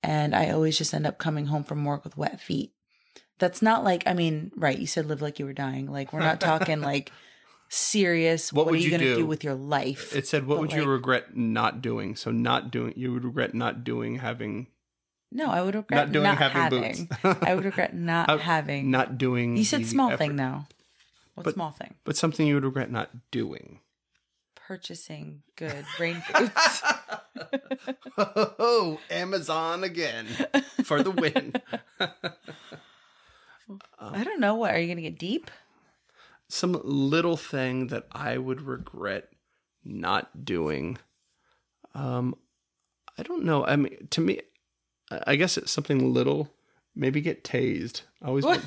And 0.02 0.34
I 0.34 0.50
always 0.50 0.78
just 0.78 0.94
end 0.94 1.06
up 1.06 1.18
coming 1.18 1.46
home 1.46 1.64
from 1.64 1.84
work 1.84 2.04
with 2.04 2.16
wet 2.16 2.40
feet. 2.40 2.72
That's 3.38 3.62
not 3.62 3.84
like, 3.84 4.02
I 4.06 4.14
mean, 4.14 4.50
right, 4.56 4.78
you 4.78 4.86
said 4.86 5.06
live 5.06 5.22
like 5.22 5.38
you 5.38 5.44
were 5.46 5.52
dying. 5.52 5.90
Like, 5.90 6.12
we're 6.12 6.20
not 6.20 6.40
talking 6.40 6.80
like 6.92 7.12
serious. 7.68 8.52
What 8.52 8.66
What, 8.66 8.74
are 8.74 8.78
you, 8.78 8.84
you 8.84 8.90
going 8.90 9.00
to 9.02 9.16
do? 9.16 9.26
with 9.26 9.44
your 9.44 9.54
life? 9.54 10.14
it 10.16 10.26
said, 10.26 10.46
"What 10.46 10.56
But, 10.56 10.60
would 10.62 10.72
you 10.72 10.84
regret 10.86 11.36
not 11.36 11.80
doing?" 11.82 12.16
So 12.16 12.30
not 12.32 12.70
doing. 12.70 12.94
You 12.96 13.12
would 13.12 13.24
regret 13.24 13.54
not 13.54 13.84
doing 13.84 14.16
having 14.16 14.66
no, 15.30 15.46
I 15.50 15.60
would 15.60 15.74
regret 15.74 16.06
not 16.06 16.12
doing 16.12 16.24
not 16.24 16.38
having 16.38 16.62
having. 16.62 17.04
boots. 17.04 17.38
I 17.42 17.54
would 17.54 17.64
regret 17.66 17.94
not 17.94 18.28
Uh, 18.30 18.38
having. 18.38 18.90
not 18.90 19.18
doing. 19.18 19.56
you 19.58 19.64
said 19.64 19.84
small 19.86 20.08
effort. 20.08 20.18
thing 20.18 20.36
though. 20.36 20.64
What 21.34 21.44
But- 21.44 21.54
small 21.54 21.70
thing? 21.70 21.94
but 22.04 22.16
something 22.16 22.46
you 22.46 22.54
would 22.54 22.64
regret 22.64 22.90
not 22.90 23.10
doing. 23.30 23.80
Purchasing 24.56 25.42
good 25.56 25.84
rain 26.00 26.22
boots. 26.34 26.82
Oh, 28.18 28.98
Amazon 29.10 29.82
again 29.84 30.26
for 30.84 31.02
the 31.02 31.10
win. 31.10 31.54
I 33.98 34.24
don't 34.24 34.40
know. 34.40 34.54
What 34.54 34.74
are 34.74 34.78
you 34.78 34.86
going 34.86 34.96
to 34.96 35.02
get 35.02 35.18
deep? 35.18 35.50
Some 36.48 36.80
little 36.82 37.36
thing 37.36 37.88
that 37.88 38.06
I 38.12 38.38
would 38.38 38.62
regret 38.62 39.28
not 39.84 40.44
doing. 40.44 40.98
Um, 41.94 42.34
I 43.18 43.22
don't 43.22 43.44
know. 43.44 43.64
I 43.66 43.76
mean, 43.76 44.08
to 44.10 44.20
me, 44.20 44.40
I 45.10 45.36
guess 45.36 45.56
it's 45.58 45.72
something 45.72 46.12
little. 46.14 46.52
Maybe 46.94 47.20
get 47.20 47.44
tased. 47.44 48.02
I 48.22 48.28
always, 48.28 48.44
won- 48.44 48.62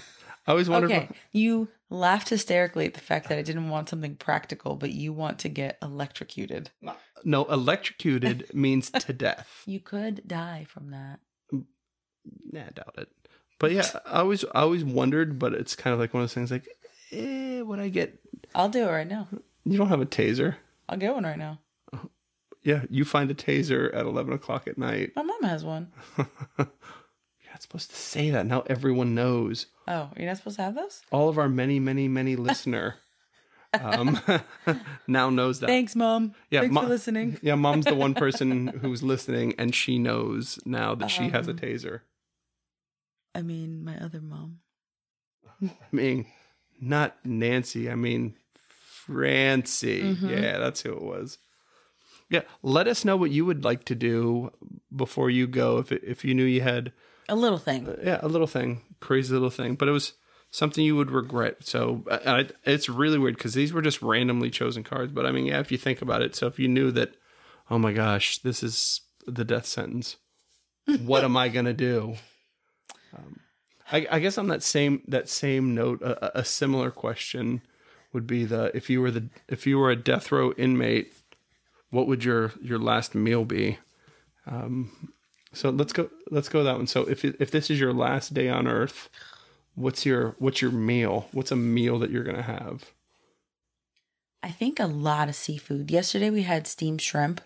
I 0.48 0.52
always 0.52 0.70
wondered. 0.70 0.92
Okay, 0.92 1.10
you 1.32 1.68
laughed 1.90 2.30
hysterically 2.30 2.86
at 2.86 2.94
the 2.94 3.00
fact 3.00 3.30
that 3.30 3.38
I 3.38 3.42
didn't 3.42 3.70
want 3.70 3.90
something 3.90 4.16
practical, 4.16 4.76
but 4.76 4.92
you 4.92 5.12
want 5.14 5.40
to 5.40 5.50
get 5.50 5.78
electrocuted. 5.82 6.70
No, 7.24 7.46
electrocuted 7.46 8.50
means 8.54 8.90
to 8.92 9.14
death. 9.14 9.64
You 9.66 9.80
could 9.80 10.28
die 10.28 10.66
from 10.70 10.92
that. 10.92 11.20
Nah, 11.52 12.62
I 12.62 12.70
doubt 12.70 12.96
it. 12.98 13.10
But 13.62 13.71
yeah, 13.71 13.88
I 14.06 14.19
always, 14.19 14.43
I 14.43 14.62
always 14.62 14.84
wondered. 14.84 15.39
But 15.39 15.54
it's 15.54 15.76
kind 15.76 15.93
of 15.93 16.00
like 16.00 16.13
one 16.13 16.24
of 16.24 16.30
those 16.30 16.34
things. 16.34 16.52
Like, 16.52 16.67
eh, 17.12 17.62
would 17.62 17.80
I 17.80 17.89
get? 17.89 18.19
I'll 18.56 18.69
do 18.69 18.84
it 18.84 18.91
right 18.91 19.08
now. 19.08 19.28
You 19.63 19.78
don't 19.78 19.89
have 19.89 20.02
a 20.02 20.06
taser. 20.06 20.56
I'll 20.89 20.97
get 20.97 21.13
one 21.13 21.24
right 21.24 21.38
now. 21.38 21.60
Yeah, 22.63 22.84
you 22.89 23.06
find 23.06 23.32
a 23.32 23.34
taser 23.34 23.95
at 23.95 24.06
eleven 24.06 24.34
o'clock 24.34 24.67
at 24.67 24.78
night. 24.78 25.12
My 25.15 25.24
mom 25.24 25.43
has 25.43 25.63
one. 25.63 25.91
You're 26.17 26.67
not 27.52 27.62
supposed 27.62 27.91
to 27.91 27.95
say 27.95 28.32
that. 28.32 28.45
Now 28.45 28.63
everyone 28.67 29.15
knows. 29.15 29.67
Oh, 29.88 30.10
you're 30.15 30.28
not 30.28 30.38
supposed 30.38 30.56
to 30.56 30.63
have 30.63 30.76
those? 30.76 31.02
All 31.12 31.28
of 31.28 31.38
our 31.38 31.50
many, 31.50 31.80
many, 31.80 32.08
many 32.08 32.36
listener 32.36 32.95
um, 33.82 34.19
now 35.08 35.30
knows 35.30 35.60
that. 35.60 35.67
Thanks, 35.67 35.95
mom. 35.95 36.34
Yeah, 36.50 36.62
Thanks 36.62 36.74
Mo- 36.74 36.82
for 36.82 36.88
listening. 36.88 37.39
Yeah, 37.41 37.56
mom's 37.56 37.86
the 37.86 37.95
one 37.95 38.13
person 38.13 38.67
who's 38.67 39.04
listening, 39.04 39.56
and 39.58 39.76
she 39.76 39.97
knows 39.97 40.60
now 40.65 40.95
that 40.95 41.08
she 41.10 41.30
has 41.30 41.47
a 41.47 41.54
taser. 41.54 42.02
I 43.34 43.41
mean, 43.41 43.84
my 43.84 43.98
other 43.98 44.22
mom. 44.22 44.60
I 45.63 45.70
mean, 45.91 46.26
not 46.80 47.17
Nancy. 47.26 47.89
I 47.89 47.96
mean, 47.96 48.36
Francie. 49.06 50.15
Mhm. 50.15 50.30
Yeah, 50.30 50.58
that's 50.60 50.82
who 50.82 50.94
it 50.94 51.02
was. 51.02 51.38
Yeah, 52.30 52.41
let 52.63 52.88
us 52.88 53.04
know 53.04 53.17
what 53.17 53.32
you 53.32 53.46
would 53.46 53.63
like 53.65 53.84
to 53.86 53.96
do 53.96 54.52
before 54.96 55.30
you 55.30 55.48
go. 55.48 55.80
If 55.80 55.91
if 55.91 56.24
you 56.24 56.34
knew 56.34 56.46
you 56.46 56.62
had, 56.62 56.94
A 57.28 57.36
little 57.36 57.58
thing. 57.58 57.88
yeah, 58.04 58.20
a 58.22 58.28
little 58.30 58.48
thing, 58.48 58.82
crazy 59.02 59.34
little 59.34 59.50
thing, 59.50 59.76
but 59.76 59.88
it 59.89 59.91
was 59.91 60.13
something 60.50 60.84
you 60.84 60.96
would 60.96 61.12
regret. 61.12 61.65
So 61.65 62.04
I, 62.10 62.17
I, 62.41 62.48
it's 62.63 62.88
really 62.89 63.17
weird 63.17 63.36
because 63.38 63.54
these 63.54 63.74
were 63.74 63.82
just 63.82 64.02
randomly 64.02 64.50
chosen 64.50 64.84
cards. 64.84 65.12
But 65.12 65.26
I 65.26 65.32
mean, 65.32 65.46
yeah, 65.46 65.60
if 65.60 65.72
you 65.72 65.78
think 65.78 66.02
about 66.02 66.22
it, 66.22 66.36
so 66.36 66.48
if 66.48 66.58
you 66.58 66.67
knew 66.70 66.91
that, 66.91 67.15
oh 67.70 67.78
my 67.78 67.91
gosh, 67.94 68.38
this 68.39 68.63
is 68.63 69.02
the 69.28 69.44
death 69.46 69.65
sentence, 69.65 70.15
what 71.06 71.24
am 71.26 71.36
I 71.36 71.50
gonna 71.50 71.74
do? 71.74 72.15
Um, 73.15 73.39
I, 73.91 74.08
I 74.10 74.19
guess 74.19 74.38
on 74.38 74.47
that 74.47 74.63
same 74.63 75.02
that 75.08 75.30
same 75.30 75.76
note, 75.76 76.02
a, 76.02 76.39
a 76.39 76.45
similar 76.45 76.91
question 76.91 77.62
would 78.13 78.28
be 78.28 78.45
the 78.45 78.76
if 78.76 78.89
you 78.89 79.02
were 79.02 79.12
the 79.12 79.30
if 79.47 79.67
you 79.67 79.78
were 79.78 79.91
a 79.91 79.95
death 79.95 80.32
row 80.32 80.54
inmate, 80.54 81.13
what 81.89 82.08
would 82.08 82.24
your 82.24 82.54
your 82.62 82.80
last 82.80 83.15
meal 83.15 83.45
be? 83.45 83.78
Um, 84.47 85.13
so 85.54 85.69
let's 85.69 85.93
go 85.93 86.10
let's 86.30 86.50
go 86.50 86.63
that 86.63 86.78
one. 86.78 86.88
So 86.88 87.04
if 87.04 87.24
if 87.26 87.52
this 87.52 87.69
is 87.69 87.80
your 87.80 87.93
last 87.93 88.34
day 88.34 88.50
on 88.50 88.67
Earth, 88.67 89.10
what's 89.76 90.06
your 90.06 90.36
what's 90.39 90.62
your 90.62 90.71
meal? 90.71 91.28
What's 91.32 91.52
a 91.52 91.56
meal 91.56 92.00
that 92.00 92.12
you're 92.12 92.24
gonna 92.24 92.41
have? 92.41 92.91
I 94.43 94.50
think 94.50 94.80
a 94.80 94.88
lot 94.88 95.30
of 95.30 95.36
seafood. 95.36 95.91
Yesterday 95.91 96.30
we 96.30 96.43
had 96.43 96.65
steamed 96.65 97.02
shrimp 97.02 97.41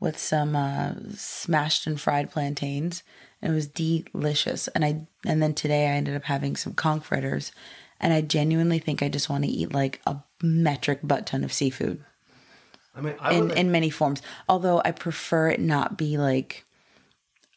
with 0.00 0.16
some 0.16 0.56
uh, 0.56 0.94
smashed 1.14 1.86
and 1.86 2.00
fried 2.00 2.30
plantains. 2.30 3.02
And 3.40 3.52
it 3.52 3.54
was 3.54 3.68
delicious. 3.68 4.68
And 4.68 4.84
I 4.84 5.06
and 5.24 5.42
then 5.42 5.54
today 5.54 5.86
I 5.86 5.92
ended 5.92 6.16
up 6.16 6.24
having 6.24 6.56
some 6.56 6.74
conch 6.74 7.04
fritters. 7.04 7.52
And 8.00 8.12
I 8.12 8.20
genuinely 8.20 8.78
think 8.78 9.02
I 9.02 9.08
just 9.08 9.28
want 9.28 9.44
to 9.44 9.50
eat 9.50 9.72
like 9.72 10.00
a 10.06 10.18
metric 10.42 11.00
butt 11.02 11.26
ton 11.26 11.42
of 11.42 11.52
seafood 11.52 12.04
I 12.94 13.00
mean, 13.00 13.14
I 13.20 13.34
in, 13.34 13.50
in 13.52 13.70
many 13.70 13.90
forms. 13.90 14.22
Although 14.48 14.82
I 14.84 14.90
prefer 14.90 15.48
it 15.48 15.60
not 15.60 15.96
be 15.96 16.18
like 16.18 16.64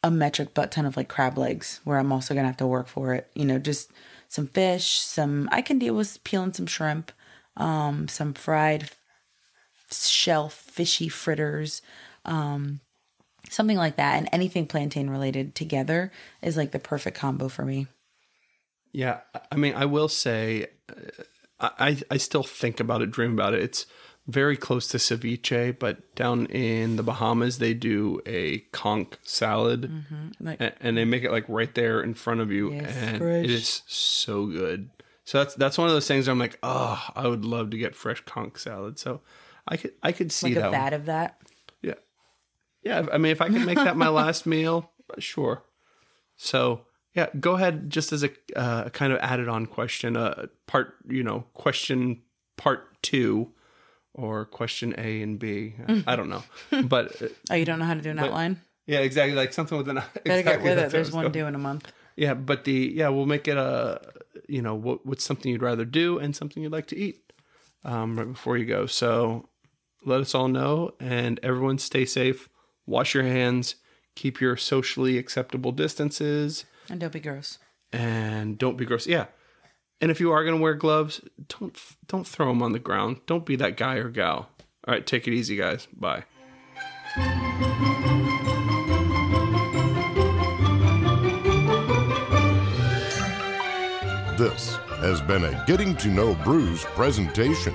a 0.02 0.10
metric 0.10 0.54
butt 0.54 0.72
ton 0.72 0.86
of 0.86 0.96
like 0.96 1.08
crab 1.08 1.36
legs, 1.36 1.80
where 1.84 1.98
I'm 1.98 2.12
also 2.12 2.34
gonna 2.34 2.46
have 2.46 2.56
to 2.58 2.66
work 2.66 2.86
for 2.86 3.14
it. 3.14 3.30
You 3.34 3.44
know, 3.44 3.58
just 3.58 3.90
some 4.28 4.46
fish, 4.46 5.00
some 5.00 5.48
I 5.52 5.62
can 5.62 5.78
deal 5.78 5.94
with 5.94 6.22
peeling 6.24 6.52
some 6.52 6.66
shrimp, 6.66 7.12
um, 7.56 8.08
some 8.08 8.34
fried 8.34 8.90
shell 9.90 10.48
fishy 10.48 11.08
fritters, 11.08 11.82
um, 12.24 12.80
something 13.50 13.76
like 13.76 13.96
that, 13.96 14.16
and 14.18 14.28
anything 14.32 14.66
plantain 14.66 15.08
related 15.10 15.54
together 15.54 16.10
is 16.42 16.56
like 16.56 16.72
the 16.72 16.78
perfect 16.78 17.16
combo 17.16 17.48
for 17.48 17.64
me. 17.64 17.86
Yeah, 18.92 19.20
I 19.50 19.56
mean, 19.56 19.74
I 19.74 19.86
will 19.86 20.08
say, 20.08 20.66
uh, 21.60 21.70
I 21.78 21.98
I 22.10 22.16
still 22.18 22.42
think 22.42 22.80
about 22.80 23.00
it, 23.02 23.10
dream 23.10 23.32
about 23.32 23.54
it. 23.54 23.62
It's 23.62 23.86
very 24.28 24.56
close 24.56 24.86
to 24.88 24.98
ceviche, 24.98 25.76
but 25.78 26.14
down 26.14 26.46
in 26.46 26.96
the 26.96 27.02
Bahamas 27.02 27.58
they 27.58 27.74
do 27.74 28.20
a 28.26 28.58
conch 28.70 29.14
salad, 29.22 29.90
Like 30.38 30.60
a- 30.60 30.74
and 30.80 30.96
they 30.96 31.04
make 31.04 31.24
it 31.24 31.32
like 31.32 31.44
right 31.48 31.74
there 31.74 32.02
in 32.02 32.14
front 32.14 32.40
of 32.40 32.52
you, 32.52 32.72
Yeah, 32.72 32.82
and 32.88 33.18
fresh. 33.18 33.44
it 33.44 33.50
is 33.50 33.82
so 33.86 34.46
good. 34.46 34.90
So 35.24 35.38
that's 35.38 35.54
that's 35.54 35.78
one 35.78 35.88
of 35.88 35.94
those 35.94 36.06
things. 36.06 36.26
Where 36.26 36.32
I'm 36.32 36.38
like, 36.38 36.58
oh, 36.62 37.02
I 37.16 37.26
would 37.26 37.44
love 37.44 37.70
to 37.70 37.78
get 37.78 37.96
fresh 37.96 38.20
conch 38.26 38.58
salad. 38.58 38.98
So 38.98 39.22
I 39.66 39.76
could 39.76 39.92
I 40.02 40.12
could 40.12 40.30
see 40.32 40.48
like 40.54 40.54
that. 40.56 40.68
a 40.68 40.70
one. 40.70 40.92
of 40.92 41.06
that. 41.06 41.38
Yeah. 42.82 43.06
I 43.12 43.18
mean, 43.18 43.32
if 43.32 43.40
I 43.40 43.48
can 43.48 43.64
make 43.64 43.76
that 43.76 43.96
my 43.96 44.08
last 44.22 44.46
meal, 44.46 44.90
sure. 45.18 45.62
So, 46.36 46.82
yeah, 47.14 47.26
go 47.38 47.52
ahead. 47.54 47.90
Just 47.90 48.12
as 48.12 48.24
a 48.24 48.30
uh, 48.56 48.88
kind 48.90 49.12
of 49.12 49.18
added 49.20 49.48
on 49.48 49.66
question, 49.66 50.16
uh, 50.16 50.46
part, 50.66 50.94
you 51.08 51.22
know, 51.22 51.44
question 51.54 52.22
part 52.56 53.00
two 53.02 53.52
or 54.14 54.44
question 54.46 54.94
A 54.98 55.22
and 55.22 55.38
B. 55.38 55.74
I 56.06 56.16
don't 56.16 56.28
know. 56.28 56.42
But 56.84 57.20
uh, 57.22 57.28
Oh, 57.50 57.54
you 57.54 57.64
don't 57.64 57.78
know 57.78 57.84
how 57.84 57.94
to 57.94 58.00
do 58.02 58.10
an 58.10 58.18
outline? 58.18 58.60
yeah, 58.86 58.98
exactly. 59.00 59.34
Like 59.36 59.52
something 59.52 59.76
with 59.78 59.88
an. 59.88 59.96
Better 60.24 60.38
exactly, 60.38 60.42
get 60.42 60.62
with 60.62 60.72
it. 60.72 60.76
that's 60.76 60.82
what 60.82 60.84
I 60.84 60.88
There's 60.88 61.12
one 61.12 61.22
going- 61.24 61.32
due 61.32 61.46
in 61.46 61.54
a 61.54 61.58
month. 61.58 61.92
Yeah, 62.16 62.34
but 62.34 62.64
the 62.64 62.92
yeah, 62.94 63.08
we'll 63.08 63.24
make 63.26 63.48
it 63.48 63.56
a 63.56 63.98
you 64.48 64.60
know 64.60 64.74
what 64.74 65.06
what's 65.06 65.24
something 65.24 65.50
you'd 65.50 65.62
rather 65.62 65.86
do 65.86 66.18
and 66.18 66.36
something 66.36 66.62
you'd 66.62 66.70
like 66.72 66.86
to 66.88 66.96
eat 66.96 67.32
um, 67.84 68.18
right 68.18 68.28
before 68.28 68.58
you 68.58 68.66
go. 68.66 68.84
So 68.84 69.48
let 70.04 70.20
us 70.20 70.34
all 70.34 70.48
know, 70.48 70.92
and 71.00 71.40
everyone 71.42 71.78
stay 71.78 72.04
safe. 72.04 72.50
Wash 72.86 73.14
your 73.14 73.24
hands. 73.24 73.76
Keep 74.14 74.40
your 74.40 74.56
socially 74.56 75.16
acceptable 75.18 75.72
distances, 75.72 76.64
And 76.90 77.00
don't 77.00 77.12
be 77.12 77.20
gross. 77.20 77.58
and 77.92 78.58
don't 78.58 78.76
be 78.76 78.84
gross. 78.84 79.06
Yeah, 79.06 79.26
and 80.00 80.10
if 80.10 80.20
you 80.20 80.30
are 80.32 80.44
going 80.44 80.56
to 80.56 80.62
wear 80.62 80.74
gloves, 80.74 81.20
don't 81.48 81.76
don't 82.08 82.26
throw 82.26 82.48
them 82.48 82.62
on 82.62 82.72
the 82.72 82.78
ground. 82.78 83.20
Don't 83.26 83.46
be 83.46 83.56
that 83.56 83.76
guy 83.76 83.94
or 83.96 84.10
gal. 84.10 84.50
All 84.86 84.92
right, 84.94 85.06
take 85.06 85.26
it 85.28 85.32
easy, 85.32 85.56
guys. 85.56 85.86
Bye. 85.92 86.24
This 94.38 94.76
has 95.00 95.20
been 95.20 95.44
a 95.44 95.64
Getting 95.66 95.94
to 95.98 96.08
Know 96.08 96.34
Brews 96.42 96.84
presentation. 96.84 97.74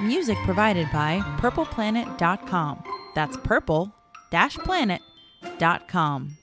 Music 0.00 0.36
provided 0.44 0.88
by 0.92 1.20
purpleplanet.com. 1.38 2.82
That's 3.16 3.36
purple-planet.com. 3.38 6.36